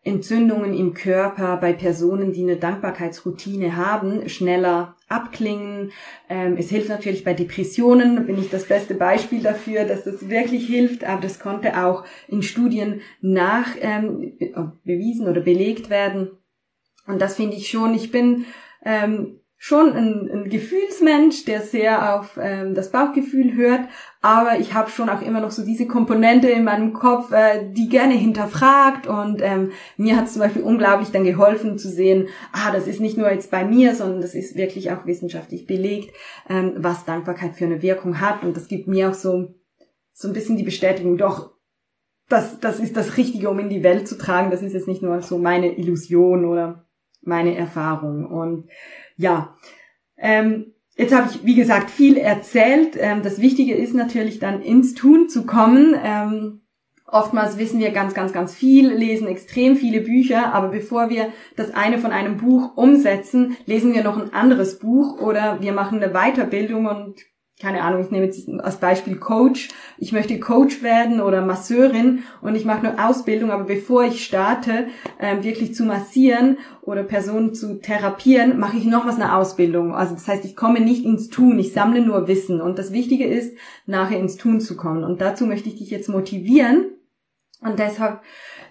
Entzündungen 0.07 0.73
im 0.73 0.93
Körper 0.93 1.57
bei 1.57 1.73
Personen, 1.73 2.31
die 2.31 2.43
eine 2.43 2.55
Dankbarkeitsroutine 2.55 3.75
haben, 3.75 4.27
schneller 4.29 4.95
abklingen. 5.09 5.91
Ähm, 6.29 6.55
es 6.57 6.69
hilft 6.69 6.89
natürlich 6.89 7.23
bei 7.23 7.33
Depressionen, 7.33 8.15
da 8.15 8.21
bin 8.21 8.39
ich 8.39 8.49
das 8.49 8.65
beste 8.65 8.95
Beispiel 8.95 9.41
dafür, 9.41 9.83
dass 9.83 10.05
das 10.05 10.29
wirklich 10.29 10.65
hilft, 10.65 11.03
aber 11.03 11.21
das 11.21 11.39
konnte 11.39 11.83
auch 11.83 12.05
in 12.27 12.41
Studien 12.41 13.01
nach 13.21 13.67
ähm, 13.81 14.37
bewiesen 14.83 15.27
oder 15.27 15.41
belegt 15.41 15.89
werden. 15.89 16.31
Und 17.05 17.21
das 17.21 17.35
finde 17.35 17.57
ich 17.57 17.69
schon, 17.69 17.93
ich 17.93 18.11
bin 18.11 18.45
ähm, 18.85 19.39
schon 19.59 19.91
ein, 19.93 20.29
ein 20.31 20.49
Gefühlsmensch, 20.49 21.45
der 21.45 21.61
sehr 21.61 22.15
auf 22.15 22.37
ähm, 22.39 22.75
das 22.75 22.91
Bauchgefühl 22.91 23.55
hört, 23.55 23.81
aber 24.21 24.59
ich 24.59 24.73
habe 24.73 24.91
schon 24.91 25.09
auch 25.09 25.21
immer 25.21 25.41
noch 25.41 25.49
so 25.49 25.65
diese 25.65 25.87
Komponente 25.87 26.47
in 26.47 26.63
meinem 26.63 26.93
Kopf, 26.93 27.31
äh, 27.31 27.71
die 27.71 27.89
gerne 27.89 28.13
hinterfragt 28.13 29.07
und 29.07 29.41
ähm, 29.41 29.71
mir 29.97 30.15
hat 30.15 30.29
zum 30.29 30.41
Beispiel 30.41 30.61
unglaublich 30.61 31.09
dann 31.09 31.23
geholfen 31.23 31.77
zu 31.77 31.89
sehen, 31.89 32.27
ah, 32.51 32.71
das 32.71 32.87
ist 32.87 32.99
nicht 32.99 33.17
nur 33.17 33.31
jetzt 33.31 33.49
bei 33.49 33.65
mir, 33.65 33.95
sondern 33.95 34.21
das 34.21 34.35
ist 34.35 34.55
wirklich 34.55 34.91
auch 34.91 35.05
wissenschaftlich 35.07 35.65
belegt, 35.65 36.15
ähm, 36.49 36.73
was 36.77 37.05
Dankbarkeit 37.05 37.55
für 37.55 37.65
eine 37.65 37.81
Wirkung 37.81 38.21
hat 38.21 38.43
und 38.43 38.55
das 38.55 38.67
gibt 38.67 38.87
mir 38.87 39.09
auch 39.09 39.15
so 39.15 39.55
so 40.13 40.27
ein 40.27 40.33
bisschen 40.33 40.57
die 40.57 40.63
Bestätigung, 40.63 41.17
doch 41.17 41.51
das, 42.27 42.59
das 42.59 42.79
ist 42.79 42.97
das 42.97 43.17
Richtige, 43.17 43.49
um 43.49 43.59
in 43.59 43.69
die 43.69 43.83
Welt 43.83 44.07
zu 44.07 44.17
tragen. 44.17 44.51
Das 44.51 44.61
ist 44.61 44.73
jetzt 44.73 44.87
nicht 44.87 45.01
nur 45.01 45.21
so 45.21 45.37
meine 45.37 45.77
Illusion 45.77 46.45
oder 46.45 46.87
meine 47.21 47.55
Erfahrung. 47.55 48.25
Und 48.25 48.67
ja, 49.17 49.55
ähm, 50.17 50.73
jetzt 50.95 51.13
habe 51.13 51.29
ich, 51.29 51.43
wie 51.45 51.55
gesagt, 51.55 51.91
viel 51.91 52.17
erzählt. 52.17 52.95
Ähm, 52.99 53.21
das 53.23 53.39
Wichtige 53.39 53.75
ist 53.75 53.93
natürlich 53.93 54.39
dann 54.39 54.61
ins 54.61 54.93
Tun 54.93 55.29
zu 55.29 55.45
kommen. 55.45 55.95
Ähm, 56.01 56.61
Oftmals 57.09 57.57
wissen 57.57 57.79
wir 57.79 57.91
ganz, 57.91 58.13
ganz, 58.13 58.33
ganz 58.33 58.53
viel, 58.53 58.91
lesen 58.91 59.29
extrem 59.29 59.77
viele 59.77 60.01
Bücher, 60.01 60.53
aber 60.53 60.67
bevor 60.67 61.09
wir 61.09 61.31
das 61.55 61.73
eine 61.73 61.99
von 61.99 62.11
einem 62.11 62.35
Buch 62.35 62.75
umsetzen, 62.75 63.55
lesen 63.65 63.93
wir 63.93 64.03
noch 64.03 64.17
ein 64.17 64.33
anderes 64.33 64.77
Buch 64.79 65.21
oder 65.21 65.61
wir 65.61 65.71
machen 65.71 66.03
eine 66.03 66.11
Weiterbildung 66.11 66.85
und 66.85 67.21
keine 67.59 67.81
Ahnung, 67.81 68.01
ich 68.01 68.11
nehme 68.11 68.25
jetzt 68.25 68.47
als 68.59 68.77
Beispiel 68.77 69.15
Coach. 69.15 69.69
Ich 69.97 70.11
möchte 70.11 70.39
Coach 70.39 70.83
werden 70.83 71.19
oder 71.19 71.43
Masseurin 71.43 72.23
und 72.41 72.53
ich 72.53 72.65
mache 72.65 72.87
eine 72.87 73.07
Ausbildung, 73.07 73.49
aber 73.49 73.63
bevor 73.63 74.03
ich 74.03 74.23
starte, 74.23 74.87
ähm, 75.19 75.43
wirklich 75.43 75.73
zu 75.73 75.83
massieren 75.83 76.59
oder 76.83 77.01
Personen 77.01 77.55
zu 77.55 77.81
therapieren, 77.81 78.59
mache 78.59 78.77
ich 78.77 78.85
nochmals 78.85 79.15
eine 79.15 79.35
Ausbildung. 79.35 79.95
Also 79.95 80.13
das 80.13 80.27
heißt, 80.27 80.45
ich 80.45 80.55
komme 80.55 80.81
nicht 80.81 81.03
ins 81.03 81.29
Tun, 81.29 81.57
ich 81.57 81.73
sammle 81.73 82.01
nur 82.01 82.27
Wissen. 82.27 82.61
Und 82.61 82.77
das 82.77 82.91
Wichtige 82.91 83.25
ist, 83.25 83.57
nachher 83.87 84.19
ins 84.19 84.37
Tun 84.37 84.61
zu 84.61 84.77
kommen. 84.77 85.03
Und 85.03 85.19
dazu 85.19 85.47
möchte 85.47 85.69
ich 85.69 85.77
dich 85.77 85.89
jetzt 85.89 86.09
motivieren. 86.09 86.91
Und 87.61 87.79
deshalb 87.79 88.21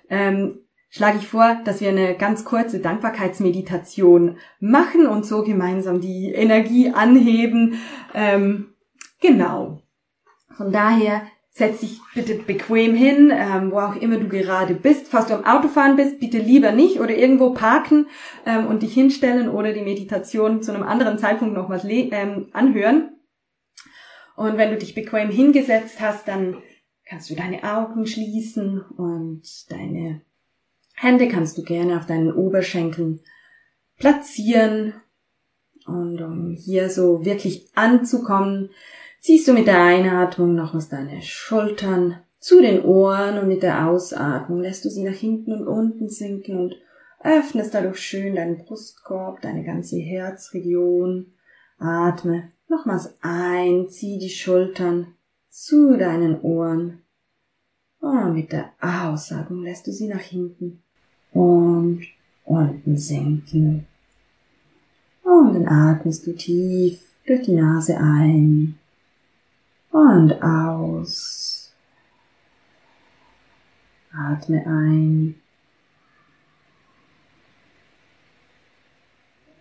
ähm, 0.09 0.61
schlage 0.91 1.19
ich 1.19 1.27
vor, 1.27 1.61
dass 1.65 1.81
wir 1.81 1.89
eine 1.89 2.15
ganz 2.15 2.45
kurze 2.45 2.79
Dankbarkeitsmeditation 2.79 4.37
machen 4.61 5.09
und 5.09 5.27
so 5.27 5.43
gemeinsam 5.43 6.01
die 6.01 6.33
Energie 6.33 6.91
anheben. 6.91 7.81
Ähm, 8.15 8.69
genau. 9.21 9.83
Von 10.57 10.73
daher 10.73 11.23
setz 11.57 11.81
dich 11.81 12.01
bitte 12.15 12.35
bequem 12.35 12.95
hin, 12.95 13.33
ähm, 13.35 13.71
wo 13.71 13.79
auch 13.79 13.97
immer 13.97 14.19
du 14.19 14.29
gerade 14.29 14.75
bist. 14.75 15.09
Falls 15.09 15.29
du 15.29 15.35
am 15.35 15.45
Autofahren 15.45 15.97
bist, 15.97 16.21
bitte 16.21 16.37
lieber 16.39 16.71
nicht 16.73 17.01
oder 17.01 17.17
irgendwo 17.17 17.55
parken 17.55 18.09
ähm, 18.45 18.67
und 18.67 18.83
dich 18.83 18.93
hinstellen 18.93 19.49
oder 19.49 19.73
die 19.73 19.81
Meditation 19.81 20.63
zu 20.63 20.73
einem 20.73 20.83
anderen 20.83 21.19
Zeitpunkt 21.19 21.55
noch 21.55 21.71
was 21.71 21.85
ähm, 21.85 22.49
anhören. 22.53 23.17
Und 24.37 24.59
wenn 24.59 24.71
du 24.71 24.77
dich 24.77 24.95
bequem 24.95 25.31
hingesetzt 25.31 25.99
hast, 25.99 26.29
dann 26.29 26.59
kannst 27.07 27.31
du 27.31 27.35
deine 27.35 27.65
Augen 27.65 28.07
schließen 28.07 28.83
und 28.83 29.43
deine 29.71 30.21
Hände 30.95 31.29
kannst 31.29 31.57
du 31.57 31.63
gerne 31.63 31.97
auf 31.97 32.05
deinen 32.05 32.33
Oberschenkeln 32.33 33.21
platzieren. 33.99 34.93
Und 35.87 36.21
um 36.21 36.51
hier 36.51 36.91
so 36.91 37.25
wirklich 37.25 37.69
anzukommen, 37.75 38.71
ziehst 39.27 39.49
du 39.49 39.53
mit 39.55 39.67
der 39.67 39.83
Einatmung 39.83 40.55
nochmals 40.55 40.89
deine 40.89 41.21
Schultern 41.21 42.19
zu 42.39 42.63
den 42.63 42.85
Ohren 42.85 43.39
und 43.39 43.49
mit 43.49 43.65
der 43.65 43.89
Ausatmung 43.89 44.61
lässt 44.61 44.85
du 44.85 44.89
sie 44.89 45.03
nach 45.03 45.17
hinten 45.17 45.53
und 45.53 45.67
unten 45.67 46.09
sinken 46.09 46.57
und 46.61 46.77
öffnest 47.25 47.75
dadurch 47.75 47.99
schön 47.99 48.37
deinen 48.37 48.59
Brustkorb, 48.59 49.41
deine 49.41 49.65
ganze 49.65 49.97
Herzregion. 49.97 51.33
Atme 51.77 52.53
nochmals 52.69 53.17
ein, 53.21 53.89
zieh 53.89 54.21
die 54.21 54.31
Schultern 54.31 55.09
zu 55.49 55.97
deinen 55.97 56.41
Ohren. 56.43 57.03
Und 57.99 58.33
mit 58.33 58.53
der 58.53 58.71
Ausatmung 58.81 59.65
lässt 59.65 59.89
du 59.89 59.91
sie 59.91 60.07
nach 60.07 60.21
hinten 60.21 60.85
und 61.33 62.07
unten 62.45 62.97
sinken. 62.97 63.89
Und 65.25 65.55
dann 65.55 65.67
atmest 65.67 66.29
du 66.29 66.33
tief 66.33 67.01
durch 67.27 67.43
die 67.43 67.55
Nase 67.55 67.97
ein 67.97 68.79
und 69.97 70.43
aus. 70.43 71.73
Atme 74.13 74.63
ein 74.67 75.35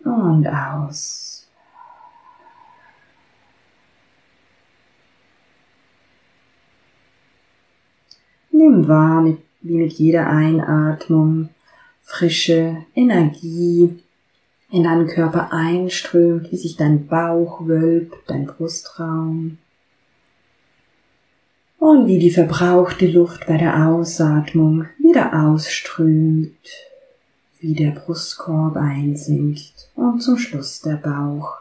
und 0.04 0.46
aus. 0.46 1.48
Nimm 8.50 8.86
wahr, 8.88 9.24
wie 9.62 9.74
mit 9.74 9.94
jeder 9.94 10.26
Einatmung 10.26 11.48
frische 12.02 12.84
Energie 12.94 14.02
in 14.70 14.82
deinen 14.84 15.06
Körper 15.06 15.52
einströmt, 15.52 16.52
wie 16.52 16.56
sich 16.56 16.76
dein 16.76 17.06
Bauch 17.06 17.66
wölbt, 17.66 18.16
dein 18.26 18.46
Brustraum. 18.46 19.58
Und 21.86 22.08
wie 22.08 22.18
die 22.18 22.32
verbrauchte 22.32 23.06
Luft 23.06 23.46
bei 23.46 23.58
der 23.58 23.86
Ausatmung 23.86 24.86
wieder 24.98 25.40
ausströmt, 25.40 26.58
wie 27.60 27.74
der 27.76 27.92
Brustkorb 27.92 28.74
einsinkt 28.76 29.88
und 29.94 30.20
zum 30.20 30.36
Schluss 30.36 30.80
der 30.80 30.96
Bauch. 30.96 31.58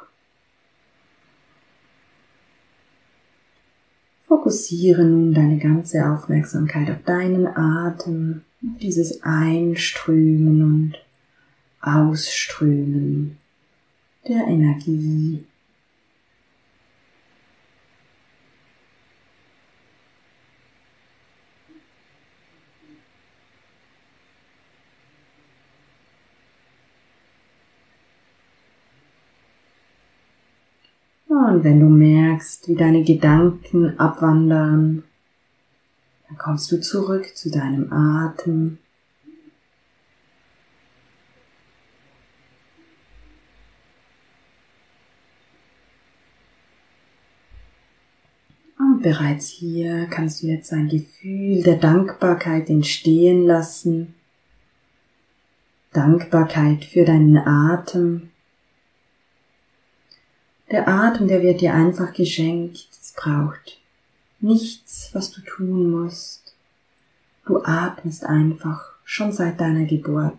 Fokussiere 4.23 5.05
nun 5.05 5.31
deine 5.31 5.59
ganze 5.59 6.03
Aufmerksamkeit 6.09 6.89
auf 6.89 7.03
deinen 7.05 7.45
Atem 7.45 8.41
dieses 8.61 9.21
Einströmen 9.21 10.63
und 10.63 10.95
Ausströmen 11.81 13.37
der 14.27 14.47
Energie. 14.47 15.45
Und 31.35 31.65
wenn 31.65 31.81
du 31.81 31.87
merkst, 31.87 32.69
wie 32.69 32.75
deine 32.75 33.03
Gedanken 33.03 33.99
abwandern, 33.99 35.03
dann 36.27 36.37
kommst 36.37 36.71
du 36.71 36.79
zurück 36.79 37.35
zu 37.35 37.51
deinem 37.51 37.91
Atem. 37.91 38.77
Und 48.79 49.01
bereits 49.01 49.49
hier 49.49 50.07
kannst 50.09 50.41
du 50.41 50.47
jetzt 50.47 50.71
ein 50.71 50.87
Gefühl 50.87 51.63
der 51.63 51.75
Dankbarkeit 51.75 52.69
entstehen 52.69 53.45
lassen. 53.45 54.15
Dankbarkeit 55.91 56.85
für 56.85 57.03
deinen 57.03 57.37
Atem. 57.37 58.29
Der 60.71 60.87
Atem, 60.87 61.27
der 61.27 61.43
wird 61.43 61.61
dir 61.61 61.73
einfach 61.73 62.11
geschenkt. 62.13 62.87
Es 62.91 63.13
braucht 63.15 63.79
nichts, 64.39 65.09
was 65.13 65.31
du 65.31 65.41
tun 65.41 65.91
musst. 65.91 66.55
Du 67.45 67.63
atmest 67.63 68.23
einfach 68.25 68.95
schon 69.03 69.31
seit 69.31 69.61
deiner 69.61 69.85
Geburt. 69.85 70.33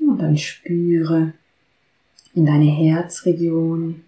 Und 0.00 0.18
dann 0.18 0.36
spüre 0.36 1.34
in 2.34 2.46
deine 2.46 2.64
Herzregion. 2.64 4.04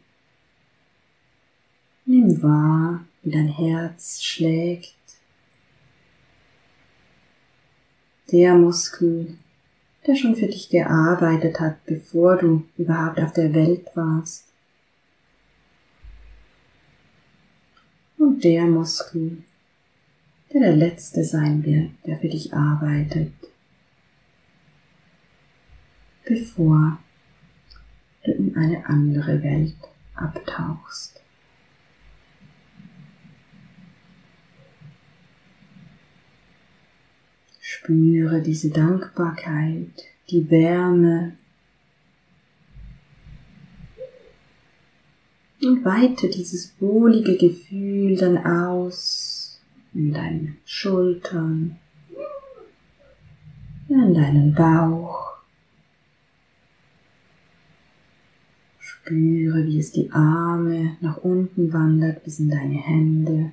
Nimm 2.04 2.42
wahr, 2.42 3.04
wie 3.22 3.30
dein 3.30 3.48
Herz 3.48 4.20
schlägt. 4.20 4.95
Der 8.32 8.54
Muskel, 8.54 9.36
der 10.06 10.16
schon 10.16 10.36
für 10.36 10.46
dich 10.46 10.68
gearbeitet 10.68 11.60
hat, 11.60 11.84
bevor 11.84 12.36
du 12.36 12.64
überhaupt 12.76 13.18
auf 13.20 13.32
der 13.32 13.54
Welt 13.54 13.88
warst. 13.94 14.44
Und 18.18 18.42
der 18.44 18.66
Muskel, 18.66 19.42
der 20.52 20.60
der 20.60 20.76
letzte 20.76 21.22
sein 21.24 21.64
wird, 21.64 21.90
der 22.06 22.18
für 22.18 22.28
dich 22.28 22.54
arbeitet, 22.54 23.32
bevor 26.24 26.98
du 28.24 28.32
in 28.32 28.56
eine 28.56 28.86
andere 28.86 29.42
Welt 29.42 29.76
abtauchst. 30.14 31.20
Spüre 37.86 38.42
diese 38.42 38.70
Dankbarkeit, 38.70 39.92
die 40.28 40.50
Wärme 40.50 41.36
und 45.62 45.84
weite 45.84 46.28
dieses 46.28 46.74
wohlige 46.80 47.36
Gefühl 47.36 48.16
dann 48.16 48.38
aus 48.38 49.60
in 49.94 50.12
deinen 50.12 50.56
Schultern, 50.64 51.76
in 53.88 54.14
deinen 54.14 54.52
Bauch. 54.52 55.36
Spüre, 58.80 59.64
wie 59.64 59.78
es 59.78 59.92
die 59.92 60.10
Arme 60.10 60.96
nach 61.00 61.18
unten 61.18 61.72
wandert 61.72 62.24
bis 62.24 62.40
in 62.40 62.50
deine 62.50 62.78
Hände. 62.78 63.52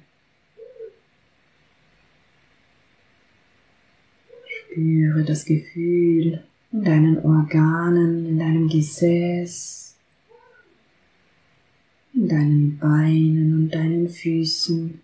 Spüre 4.74 5.24
das 5.24 5.46
Gefühl 5.46 6.44
in 6.72 6.84
deinen 6.84 7.20
Organen, 7.20 8.26
in 8.26 8.40
deinem 8.40 8.68
Gesäß, 8.68 9.96
in 12.16 12.28
deinen 12.28 12.80
Beinen 12.80 13.54
und 13.54 13.70
deinen 13.70 14.10
Füßen. 14.10 15.00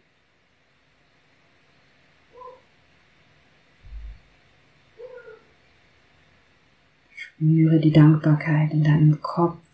Spüre 7.15 7.79
die 7.79 7.91
Dankbarkeit 7.91 8.73
in 8.73 8.83
deinem 8.83 9.21
Kopf. 9.21 9.68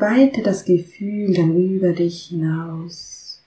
Weite 0.00 0.42
das 0.42 0.64
Gefühl 0.64 1.34
dann 1.34 1.56
über 1.56 1.92
dich 1.92 2.26
hinaus, 2.26 3.40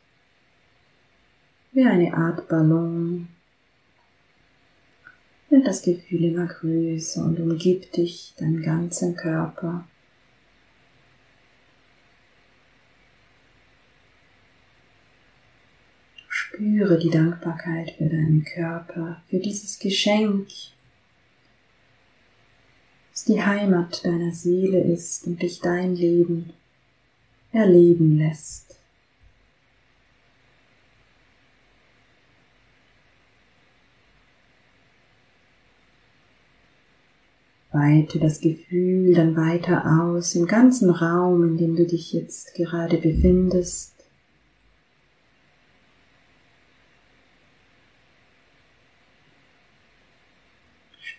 wie 1.72 1.84
eine 1.84 2.14
Art 2.14 2.48
Ballon, 2.48 3.28
wird 5.50 5.68
das 5.68 5.82
Gefühl 5.82 6.26
immer 6.26 6.48
größer 6.48 7.24
und 7.24 7.40
umgibt 7.40 7.98
dich, 7.98 8.34
deinen 8.38 8.62
ganzen 8.62 9.16
Körper. 9.16 9.88
Spüre 16.28 16.98
die 16.98 17.10
Dankbarkeit 17.10 17.92
für 17.92 18.06
deinen 18.06 18.44
Körper, 18.44 19.22
für 19.30 19.40
dieses 19.40 19.78
Geschenk, 19.80 20.48
das 23.16 23.24
die 23.24 23.42
Heimat 23.42 24.06
deiner 24.06 24.34
Seele 24.34 24.82
ist 24.82 25.26
und 25.26 25.42
dich 25.42 25.62
dein 25.62 25.96
Leben 25.96 26.52
erleben 27.54 28.18
lässt. 28.18 28.78
Weite 37.72 38.20
das 38.20 38.42
Gefühl 38.42 39.14
dann 39.14 39.38
weiter 39.38 40.02
aus 40.02 40.36
im 40.36 40.46
ganzen 40.46 40.90
Raum, 40.90 41.44
in 41.44 41.58
dem 41.58 41.76
du 41.78 41.86
dich 41.86 42.12
jetzt 42.12 42.54
gerade 42.56 42.98
befindest. 42.98 43.95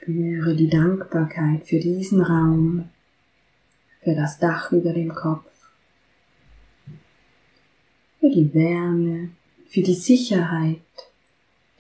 Spüre 0.07 0.55
die 0.55 0.69
Dankbarkeit 0.69 1.65
für 1.65 1.81
diesen 1.81 2.21
Raum, 2.21 2.91
für 4.05 4.15
das 4.15 4.39
Dach 4.39 4.71
über 4.71 4.93
dem 4.93 5.13
Kopf, 5.13 5.51
für 8.21 8.31
die 8.31 8.55
Wärme, 8.55 9.31
für 9.67 9.83
die 9.83 9.95
Sicherheit, 9.95 10.79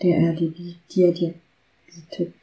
der 0.03 0.17
er 0.17 0.33
dir, 0.33 0.75
dir 0.91 1.35
bietet. 1.87 2.35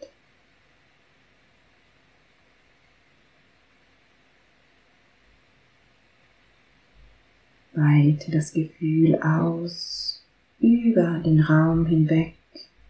Weite 7.73 8.31
das 8.31 8.53
Gefühl 8.53 9.15
aus 9.21 10.23
über 10.61 11.19
den 11.25 11.41
Raum 11.41 11.85
hinweg 11.87 12.35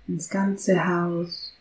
ins 0.07 0.29
ganze 0.29 0.87
Haus. 0.87 1.52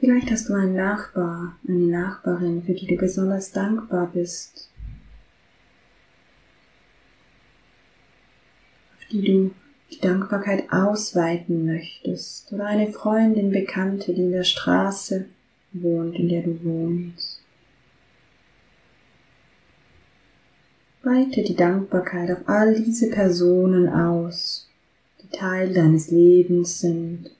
Vielleicht 0.00 0.30
hast 0.30 0.48
du 0.48 0.54
einen 0.54 0.76
Nachbar, 0.76 1.58
eine 1.68 1.86
Nachbarin, 1.86 2.62
für 2.62 2.72
die 2.72 2.86
du 2.86 2.96
besonders 2.96 3.52
dankbar 3.52 4.10
bist, 4.10 4.70
auf 8.96 9.04
die 9.10 9.20
du 9.20 9.50
die 9.92 10.00
Dankbarkeit 10.00 10.72
ausweiten 10.72 11.66
möchtest, 11.66 12.50
oder 12.50 12.64
eine 12.64 12.90
Freundin, 12.90 13.50
Bekannte, 13.50 14.14
die 14.14 14.22
in 14.22 14.32
der 14.32 14.44
Straße 14.44 15.26
wohnt, 15.74 16.16
in 16.16 16.30
der 16.30 16.44
du 16.44 16.64
wohnst. 16.64 17.42
Weite 21.02 21.42
die 21.42 21.56
Dankbarkeit 21.56 22.30
auf 22.30 22.48
all 22.48 22.74
diese 22.74 23.10
Personen 23.10 23.86
aus, 23.90 24.66
die 25.22 25.28
Teil 25.28 25.74
deines 25.74 26.10
Lebens 26.10 26.80
sind. 26.80 27.30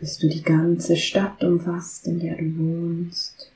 Bis 0.00 0.18
du 0.18 0.28
die 0.28 0.42
ganze 0.42 0.96
Stadt 0.96 1.42
umfasst, 1.42 2.06
in 2.06 2.20
der 2.20 2.36
du 2.36 2.56
wohnst. 2.56 3.50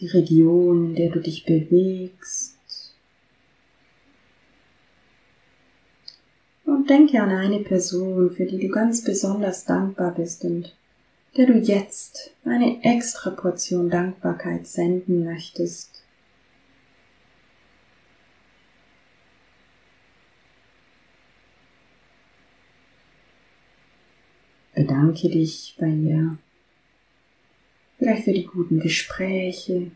Die 0.00 0.08
Region, 0.08 0.86
in 0.86 0.94
der 0.94 1.10
du 1.10 1.20
dich 1.20 1.44
bewegst. 1.44 2.56
Und 6.64 6.90
denke 6.90 7.22
an 7.22 7.30
eine 7.30 7.60
Person, 7.60 8.30
für 8.30 8.44
die 8.44 8.58
du 8.58 8.68
ganz 8.68 9.04
besonders 9.04 9.64
dankbar 9.64 10.14
bist 10.14 10.44
und 10.44 10.74
der 11.36 11.46
du 11.46 11.54
jetzt 11.54 12.32
eine 12.44 12.82
extra 12.82 13.30
Portion 13.30 13.88
Dankbarkeit 13.88 14.66
senden 14.66 15.24
möchtest. 15.24 15.95
Bedanke 24.96 25.28
dich 25.28 25.76
bei 25.78 25.88
ihr, 25.88 26.38
vielleicht 27.98 28.24
für 28.24 28.32
die 28.32 28.46
guten 28.46 28.80
Gespräche 28.80 29.90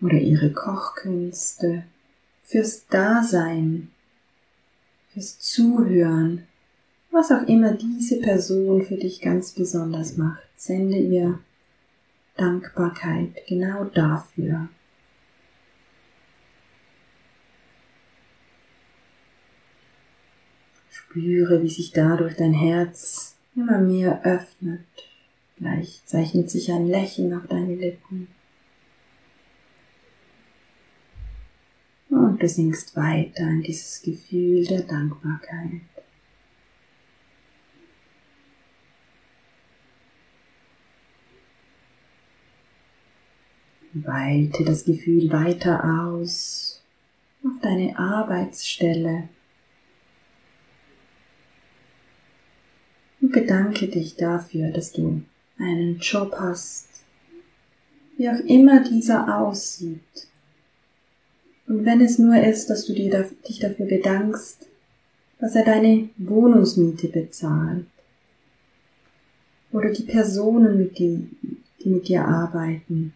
oder 0.00 0.20
ihre 0.20 0.52
Kochkünste, 0.52 1.82
fürs 2.44 2.86
Dasein 2.86 3.90
fürs 5.12 5.40
Zuhören, 5.40 6.46
was 7.10 7.32
auch 7.32 7.48
immer 7.48 7.72
diese 7.72 8.20
Person 8.20 8.82
für 8.84 8.96
dich 8.96 9.20
ganz 9.20 9.50
besonders 9.50 10.16
macht. 10.16 10.42
Sende 10.56 10.96
ihr 10.96 11.40
Dankbarkeit 12.36 13.44
genau 13.48 13.86
dafür. 13.86 14.68
Spüre, 21.14 21.62
wie 21.62 21.70
sich 21.70 21.92
dadurch 21.92 22.34
dein 22.34 22.54
Herz 22.54 23.36
immer 23.54 23.78
mehr 23.78 24.24
öffnet. 24.24 24.80
Gleich 25.56 26.02
zeichnet 26.04 26.50
sich 26.50 26.72
ein 26.72 26.88
Lächeln 26.88 27.32
auf 27.34 27.46
deine 27.46 27.76
Lippen. 27.76 28.26
Und 32.10 32.42
du 32.42 32.48
sinkst 32.48 32.96
weiter 32.96 33.44
in 33.44 33.62
dieses 33.62 34.02
Gefühl 34.02 34.66
der 34.66 34.82
Dankbarkeit. 34.82 35.82
Weite 43.92 44.64
das 44.64 44.84
Gefühl 44.84 45.30
weiter 45.30 46.08
aus 46.08 46.82
auf 47.44 47.60
deine 47.62 47.96
Arbeitsstelle 47.96 49.28
und 53.24 53.32
bedanke 53.32 53.88
dich 53.88 54.16
dafür, 54.16 54.70
dass 54.70 54.92
du 54.92 55.22
einen 55.58 55.98
Job 55.98 56.36
hast, 56.38 56.88
wie 58.18 58.28
auch 58.28 58.40
immer 58.40 58.84
dieser 58.84 59.40
aussieht. 59.40 60.28
Und 61.66 61.86
wenn 61.86 62.02
es 62.02 62.18
nur 62.18 62.36
ist, 62.36 62.68
dass 62.68 62.84
du 62.84 62.92
dich 62.92 63.60
dafür 63.60 63.86
bedankst, 63.86 64.66
dass 65.40 65.54
er 65.54 65.64
deine 65.64 66.10
Wohnungsmiete 66.18 67.08
bezahlt 67.08 67.86
oder 69.72 69.90
die 69.90 70.02
Personen, 70.02 70.76
mit 70.76 70.98
die, 70.98 71.26
die 71.82 71.88
mit 71.88 72.08
dir 72.08 72.26
arbeiten 72.26 73.14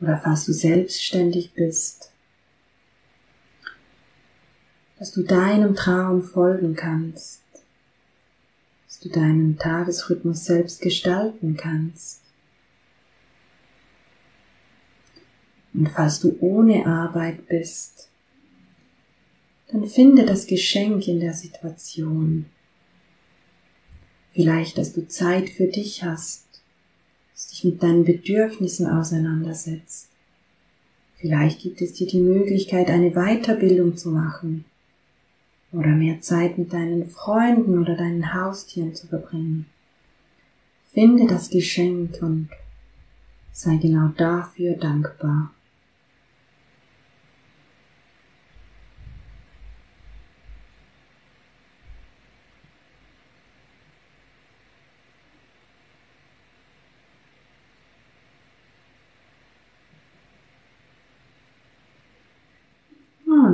oder 0.00 0.18
falls 0.18 0.46
du 0.46 0.52
selbstständig 0.52 1.52
bist, 1.54 2.12
dass 5.00 5.10
du 5.10 5.22
deinem 5.24 5.74
Traum 5.74 6.22
folgen 6.22 6.76
kannst, 6.76 7.42
du 9.06 9.20
deinen 9.20 9.58
Tagesrhythmus 9.58 10.44
selbst 10.44 10.80
gestalten 10.80 11.56
kannst. 11.56 12.22
Und 15.74 15.88
falls 15.90 16.20
du 16.20 16.36
ohne 16.40 16.86
Arbeit 16.86 17.46
bist, 17.48 18.08
dann 19.68 19.86
finde 19.86 20.24
das 20.24 20.46
Geschenk 20.46 21.06
in 21.06 21.20
der 21.20 21.34
Situation. 21.34 22.46
Vielleicht, 24.32 24.78
dass 24.78 24.92
du 24.92 25.06
Zeit 25.08 25.50
für 25.50 25.66
dich 25.66 26.02
hast, 26.02 26.44
dass 27.34 27.48
dich 27.48 27.64
mit 27.64 27.82
deinen 27.82 28.04
Bedürfnissen 28.04 28.86
auseinandersetzt. 28.86 30.08
Vielleicht 31.16 31.60
gibt 31.60 31.80
es 31.80 31.94
dir 31.94 32.06
die 32.06 32.20
Möglichkeit, 32.20 32.88
eine 32.88 33.12
Weiterbildung 33.12 33.96
zu 33.96 34.10
machen 34.10 34.64
oder 35.76 35.90
mehr 35.90 36.20
Zeit 36.20 36.58
mit 36.58 36.72
deinen 36.72 37.08
Freunden 37.08 37.78
oder 37.78 37.96
deinen 37.96 38.32
Haustieren 38.34 38.94
zu 38.94 39.06
verbringen. 39.06 39.66
Finde 40.92 41.26
das 41.26 41.50
Geschenk 41.50 42.18
und 42.22 42.48
sei 43.52 43.76
genau 43.76 44.08
dafür 44.16 44.76
dankbar. 44.76 45.50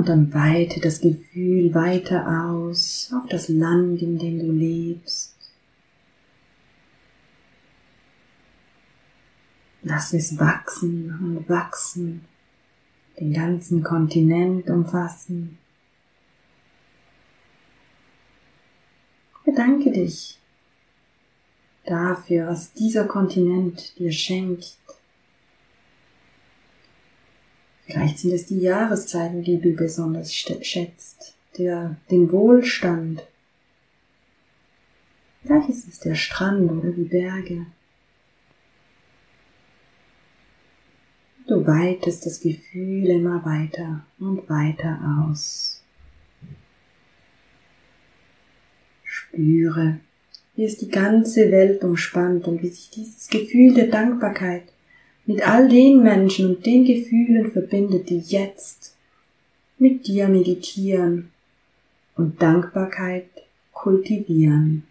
Und 0.03 0.09
dann 0.09 0.33
weite 0.33 0.81
das 0.81 0.99
Gefühl 0.99 1.73
weiter 1.73 2.27
aus 2.45 3.09
auf 3.15 3.25
das 3.29 3.47
Land, 3.47 4.01
in 4.01 4.19
dem 4.19 4.37
du 4.37 4.51
lebst. 4.51 5.33
Lass 9.81 10.11
es 10.11 10.37
wachsen 10.37 11.17
und 11.21 11.47
wachsen, 11.47 12.25
den 13.17 13.31
ganzen 13.31 13.81
Kontinent 13.81 14.69
umfassen. 14.69 15.57
Bedanke 19.45 19.89
dich 19.89 20.37
dafür, 21.85 22.47
was 22.47 22.73
dieser 22.73 23.05
Kontinent 23.05 23.97
dir 23.97 24.11
schenkt. 24.11 24.75
Vielleicht 27.93 28.17
sind 28.17 28.33
es 28.33 28.47
die 28.47 28.57
Jahreszeiten, 28.57 29.43
die 29.43 29.61
du 29.61 29.73
besonders 29.73 30.33
schätzt, 30.33 31.35
der, 31.59 31.95
den 32.09 32.31
Wohlstand. 32.31 33.21
Vielleicht 35.43 35.69
ist 35.69 35.87
es 35.87 35.99
der 35.99 36.15
Strand 36.15 36.71
oder 36.71 36.89
die 36.89 37.03
Berge. 37.03 37.67
Du 41.45 41.67
weitest 41.67 42.25
das 42.25 42.39
Gefühl 42.39 43.09
immer 43.09 43.45
weiter 43.45 44.03
und 44.17 44.49
weiter 44.49 44.99
aus. 45.29 45.83
Spüre, 49.03 49.99
wie 50.55 50.65
es 50.65 50.79
die 50.79 50.89
ganze 50.89 51.51
Welt 51.51 51.83
umspannt 51.83 52.47
und 52.47 52.63
wie 52.63 52.69
sich 52.69 52.89
dieses 52.89 53.27
Gefühl 53.27 53.75
der 53.75 53.87
Dankbarkeit 53.87 54.72
mit 55.25 55.47
all 55.47 55.69
den 55.69 56.03
Menschen 56.03 56.55
und 56.55 56.65
den 56.65 56.85
Gefühlen 56.85 57.51
verbindet, 57.51 58.09
die 58.09 58.19
jetzt 58.19 58.97
mit 59.77 60.07
dir 60.07 60.27
meditieren 60.27 61.31
und 62.15 62.41
Dankbarkeit 62.41 63.29
kultivieren. 63.71 64.83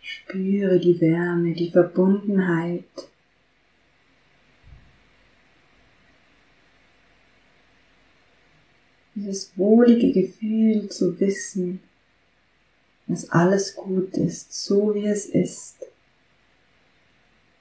Spüre 0.00 0.78
die 0.78 1.00
Wärme, 1.00 1.54
die 1.54 1.70
Verbundenheit. 1.70 3.07
Dieses 9.28 9.52
wohlige 9.58 10.10
Gefühl 10.10 10.88
zu 10.88 11.20
wissen, 11.20 11.80
dass 13.08 13.28
alles 13.28 13.76
gut 13.76 14.14
ist, 14.14 14.54
so 14.54 14.94
wie 14.94 15.04
es 15.04 15.26
ist. 15.26 15.84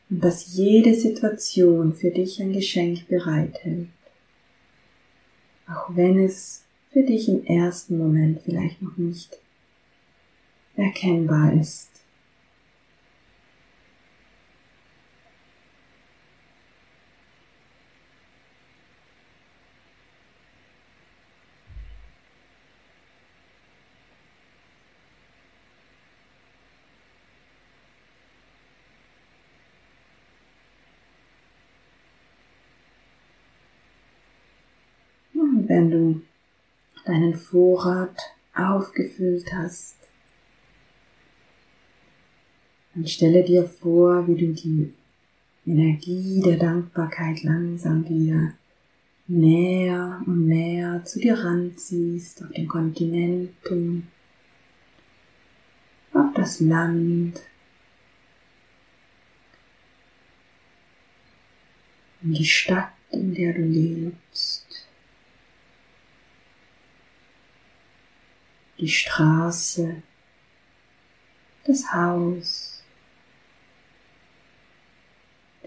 Und 0.09 0.23
dass 0.23 0.53
jede 0.55 0.95
Situation 0.95 1.93
für 1.93 2.09
dich 2.09 2.41
ein 2.41 2.53
Geschenk 2.53 3.09
bereithält. 3.09 3.89
Auch 5.67 5.93
wenn 5.93 6.19
es 6.19 6.63
für 6.89 7.03
dich 7.03 7.27
im 7.27 7.43
ersten 7.43 7.97
Moment 7.97 8.39
vielleicht 8.45 8.81
noch 8.81 8.95
nicht 8.95 9.37
erkennbar 10.77 11.51
ist. 11.51 11.89
Wenn 35.77 35.91
du 35.91 36.21
deinen 37.05 37.35
Vorrat 37.35 38.17
aufgefüllt 38.55 39.53
hast, 39.53 39.95
dann 42.95 43.05
stelle 43.05 43.43
dir 43.43 43.63
vor, 43.63 44.27
wie 44.27 44.35
du 44.35 44.53
die 44.53 44.91
Energie 45.67 46.41
der 46.43 46.57
Dankbarkeit 46.57 47.43
langsam 47.43 48.09
wieder 48.09 48.53
näher 49.27 50.19
und 50.25 50.47
näher 50.47 51.03
zu 51.05 51.19
dir 51.19 51.37
ranziehst, 51.37 52.43
auf 52.43 52.51
den 52.53 52.67
Kontinenten, 52.67 54.07
auf 56.11 56.33
das 56.33 56.59
Land, 56.59 57.39
in 62.23 62.33
die 62.33 62.45
Stadt, 62.45 62.93
in 63.11 63.35
der 63.35 63.53
du 63.53 63.61
lebst. 63.61 64.46
Die 68.79 68.89
Straße, 68.89 70.03
das 71.65 71.91
Haus, 71.93 72.83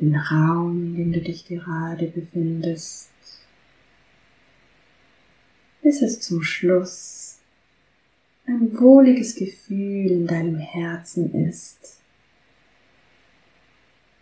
den 0.01 0.17
Raum, 0.17 0.95
in 0.95 0.97
dem 0.97 1.13
du 1.13 1.21
dich 1.21 1.45
gerade 1.45 2.07
befindest, 2.07 3.11
bis 5.83 6.03
es 6.03 6.21
zum 6.21 6.43
Schluss 6.43 7.39
ein 8.47 8.79
wohliges 8.79 9.35
Gefühl 9.35 10.11
in 10.11 10.27
deinem 10.27 10.59
Herzen 10.59 11.33
ist, 11.49 12.01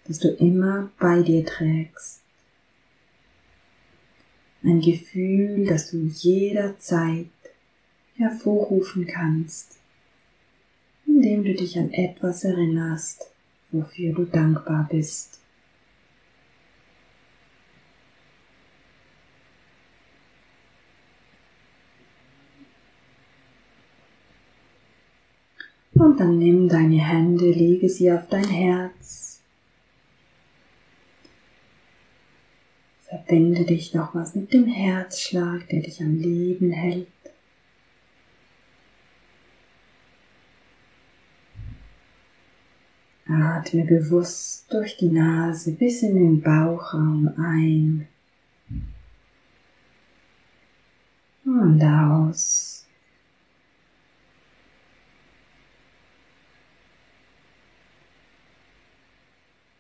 das 0.07 0.19
du 0.19 0.29
immer 0.29 0.91
bei 0.99 1.23
dir 1.23 1.45
trägst. 1.45 2.21
Ein 4.63 4.81
Gefühl, 4.81 5.67
das 5.67 5.91
du 5.91 5.99
jederzeit 5.99 7.29
hervorrufen 8.19 9.07
kannst, 9.07 9.79
indem 11.07 11.45
du 11.45 11.55
dich 11.55 11.79
an 11.79 11.93
etwas 11.93 12.45
erinnerst, 12.45 13.31
wofür 13.71 14.13
du 14.13 14.25
dankbar 14.25 14.87
bist. 14.91 15.41
Und 25.95 26.21
dann 26.21 26.39
nimm 26.39 26.69
deine 26.69 27.05
Hände, 27.05 27.51
lege 27.51 27.89
sie 27.89 28.13
auf 28.13 28.29
dein 28.29 28.49
Herz. 28.49 29.41
Verbinde 33.03 33.65
dich 33.65 33.95
nochmals 33.95 34.35
mit 34.35 34.53
dem 34.53 34.67
Herzschlag, 34.67 35.69
der 35.69 35.81
dich 35.81 36.01
am 36.01 36.17
Leben 36.17 36.71
hält. 36.71 37.09
Atme 43.29 43.85
bewusst 43.85 44.73
durch 44.73 44.97
die 44.97 45.11
Nase 45.11 45.73
bis 45.73 46.03
in 46.03 46.15
den 46.15 46.41
Bauchraum 46.41 47.31
ein 47.37 48.09
und 51.45 51.83
aus. 51.83 52.87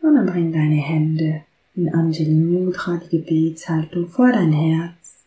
Und 0.00 0.14
dann 0.14 0.26
bring 0.26 0.52
deine 0.52 0.82
Hände 0.82 1.42
in 1.74 1.92
Anjali 1.92 2.30
Mudra, 2.30 3.00
die 3.04 3.18
Gebetshaltung, 3.18 4.08
vor 4.08 4.32
dein 4.32 4.52
Herz. 4.52 5.24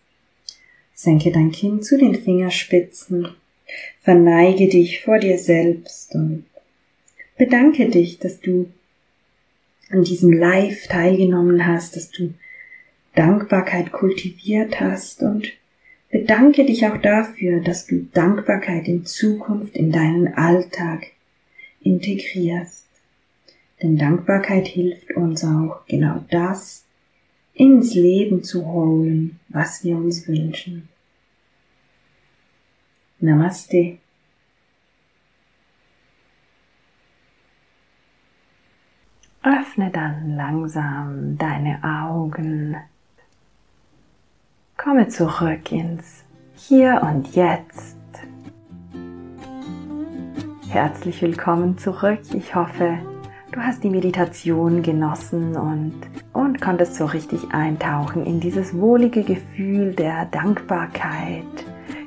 Senke 0.93 1.31
dein 1.31 1.51
Kinn 1.51 1.81
zu 1.81 1.97
den 1.97 2.15
Fingerspitzen. 2.15 3.29
Verneige 4.01 4.67
dich 4.67 5.01
vor 5.01 5.17
dir 5.17 5.39
selbst 5.39 6.13
und 6.13 6.45
bedanke 7.41 7.89
dich, 7.89 8.19
dass 8.19 8.39
du 8.39 8.71
an 9.89 10.03
diesem 10.03 10.31
Live 10.31 10.85
teilgenommen 10.85 11.65
hast, 11.65 11.95
dass 11.95 12.11
du 12.11 12.35
Dankbarkeit 13.15 13.91
kultiviert 13.91 14.79
hast 14.79 15.23
und 15.23 15.47
bedanke 16.11 16.63
dich 16.65 16.85
auch 16.85 16.97
dafür, 16.97 17.59
dass 17.59 17.87
du 17.87 18.07
Dankbarkeit 18.13 18.87
in 18.87 19.07
Zukunft 19.07 19.75
in 19.75 19.91
deinen 19.91 20.35
Alltag 20.35 21.07
integrierst. 21.81 22.85
Denn 23.81 23.97
Dankbarkeit 23.97 24.67
hilft 24.67 25.09
uns 25.15 25.43
auch 25.43 25.83
genau 25.87 26.23
das 26.29 26.85
ins 27.55 27.95
Leben 27.95 28.43
zu 28.43 28.67
holen, 28.67 29.39
was 29.49 29.83
wir 29.83 29.97
uns 29.97 30.27
wünschen. 30.27 30.89
Namaste. 33.19 33.97
Öffne 39.43 39.89
dann 39.89 40.35
langsam 40.35 41.35
deine 41.35 41.79
Augen. 41.83 42.77
Komme 44.77 45.07
zurück 45.07 45.71
ins 45.71 46.23
Hier 46.53 47.01
und 47.01 47.35
Jetzt. 47.35 47.97
Herzlich 50.69 51.23
willkommen 51.23 51.79
zurück. 51.79 52.19
Ich 52.35 52.53
hoffe, 52.53 52.99
du 53.51 53.59
hast 53.61 53.83
die 53.83 53.89
Meditation 53.89 54.83
genossen 54.83 55.55
und, 55.57 55.95
und 56.33 56.61
konntest 56.61 56.93
so 56.93 57.05
richtig 57.05 57.51
eintauchen 57.51 58.27
in 58.27 58.39
dieses 58.39 58.77
wohlige 58.77 59.23
Gefühl 59.23 59.95
der 59.95 60.25
Dankbarkeit, 60.25 61.65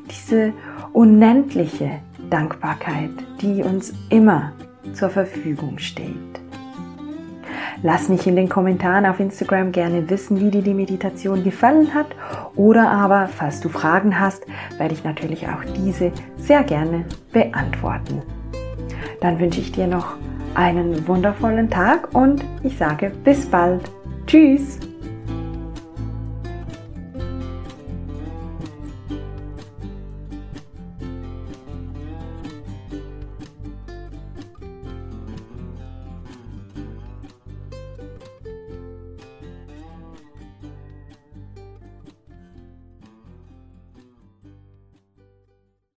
diese 0.09 0.53
unendliche 0.93 1.99
Dankbarkeit, 2.31 3.11
die 3.41 3.65
uns 3.65 3.93
immer 4.09 4.53
zur 4.93 5.11
Verfügung 5.11 5.81
steht. 5.81 6.44
Lass 7.87 8.09
mich 8.09 8.27
in 8.27 8.35
den 8.35 8.49
Kommentaren 8.49 9.05
auf 9.05 9.21
Instagram 9.21 9.71
gerne 9.71 10.09
wissen, 10.09 10.41
wie 10.41 10.51
dir 10.51 10.63
die 10.63 10.73
Meditation 10.73 11.45
gefallen 11.45 11.93
hat 11.93 12.07
oder 12.57 12.91
aber, 12.91 13.29
falls 13.29 13.61
du 13.61 13.69
Fragen 13.69 14.19
hast, 14.19 14.47
werde 14.79 14.95
ich 14.95 15.05
natürlich 15.05 15.47
auch 15.49 15.63
diese 15.77 16.11
sehr 16.39 16.63
gerne 16.63 17.05
beantworten. 17.31 18.23
Dann 19.21 19.39
wünsche 19.39 19.61
ich 19.61 19.71
dir 19.71 19.87
noch 19.87 20.17
einen 20.55 21.07
wundervollen 21.07 21.69
Tag 21.69 22.15
und 22.15 22.43
ich 22.63 22.79
sage 22.79 23.13
bis 23.23 23.45
bald. 23.45 23.83
Tschüss! 24.27 24.79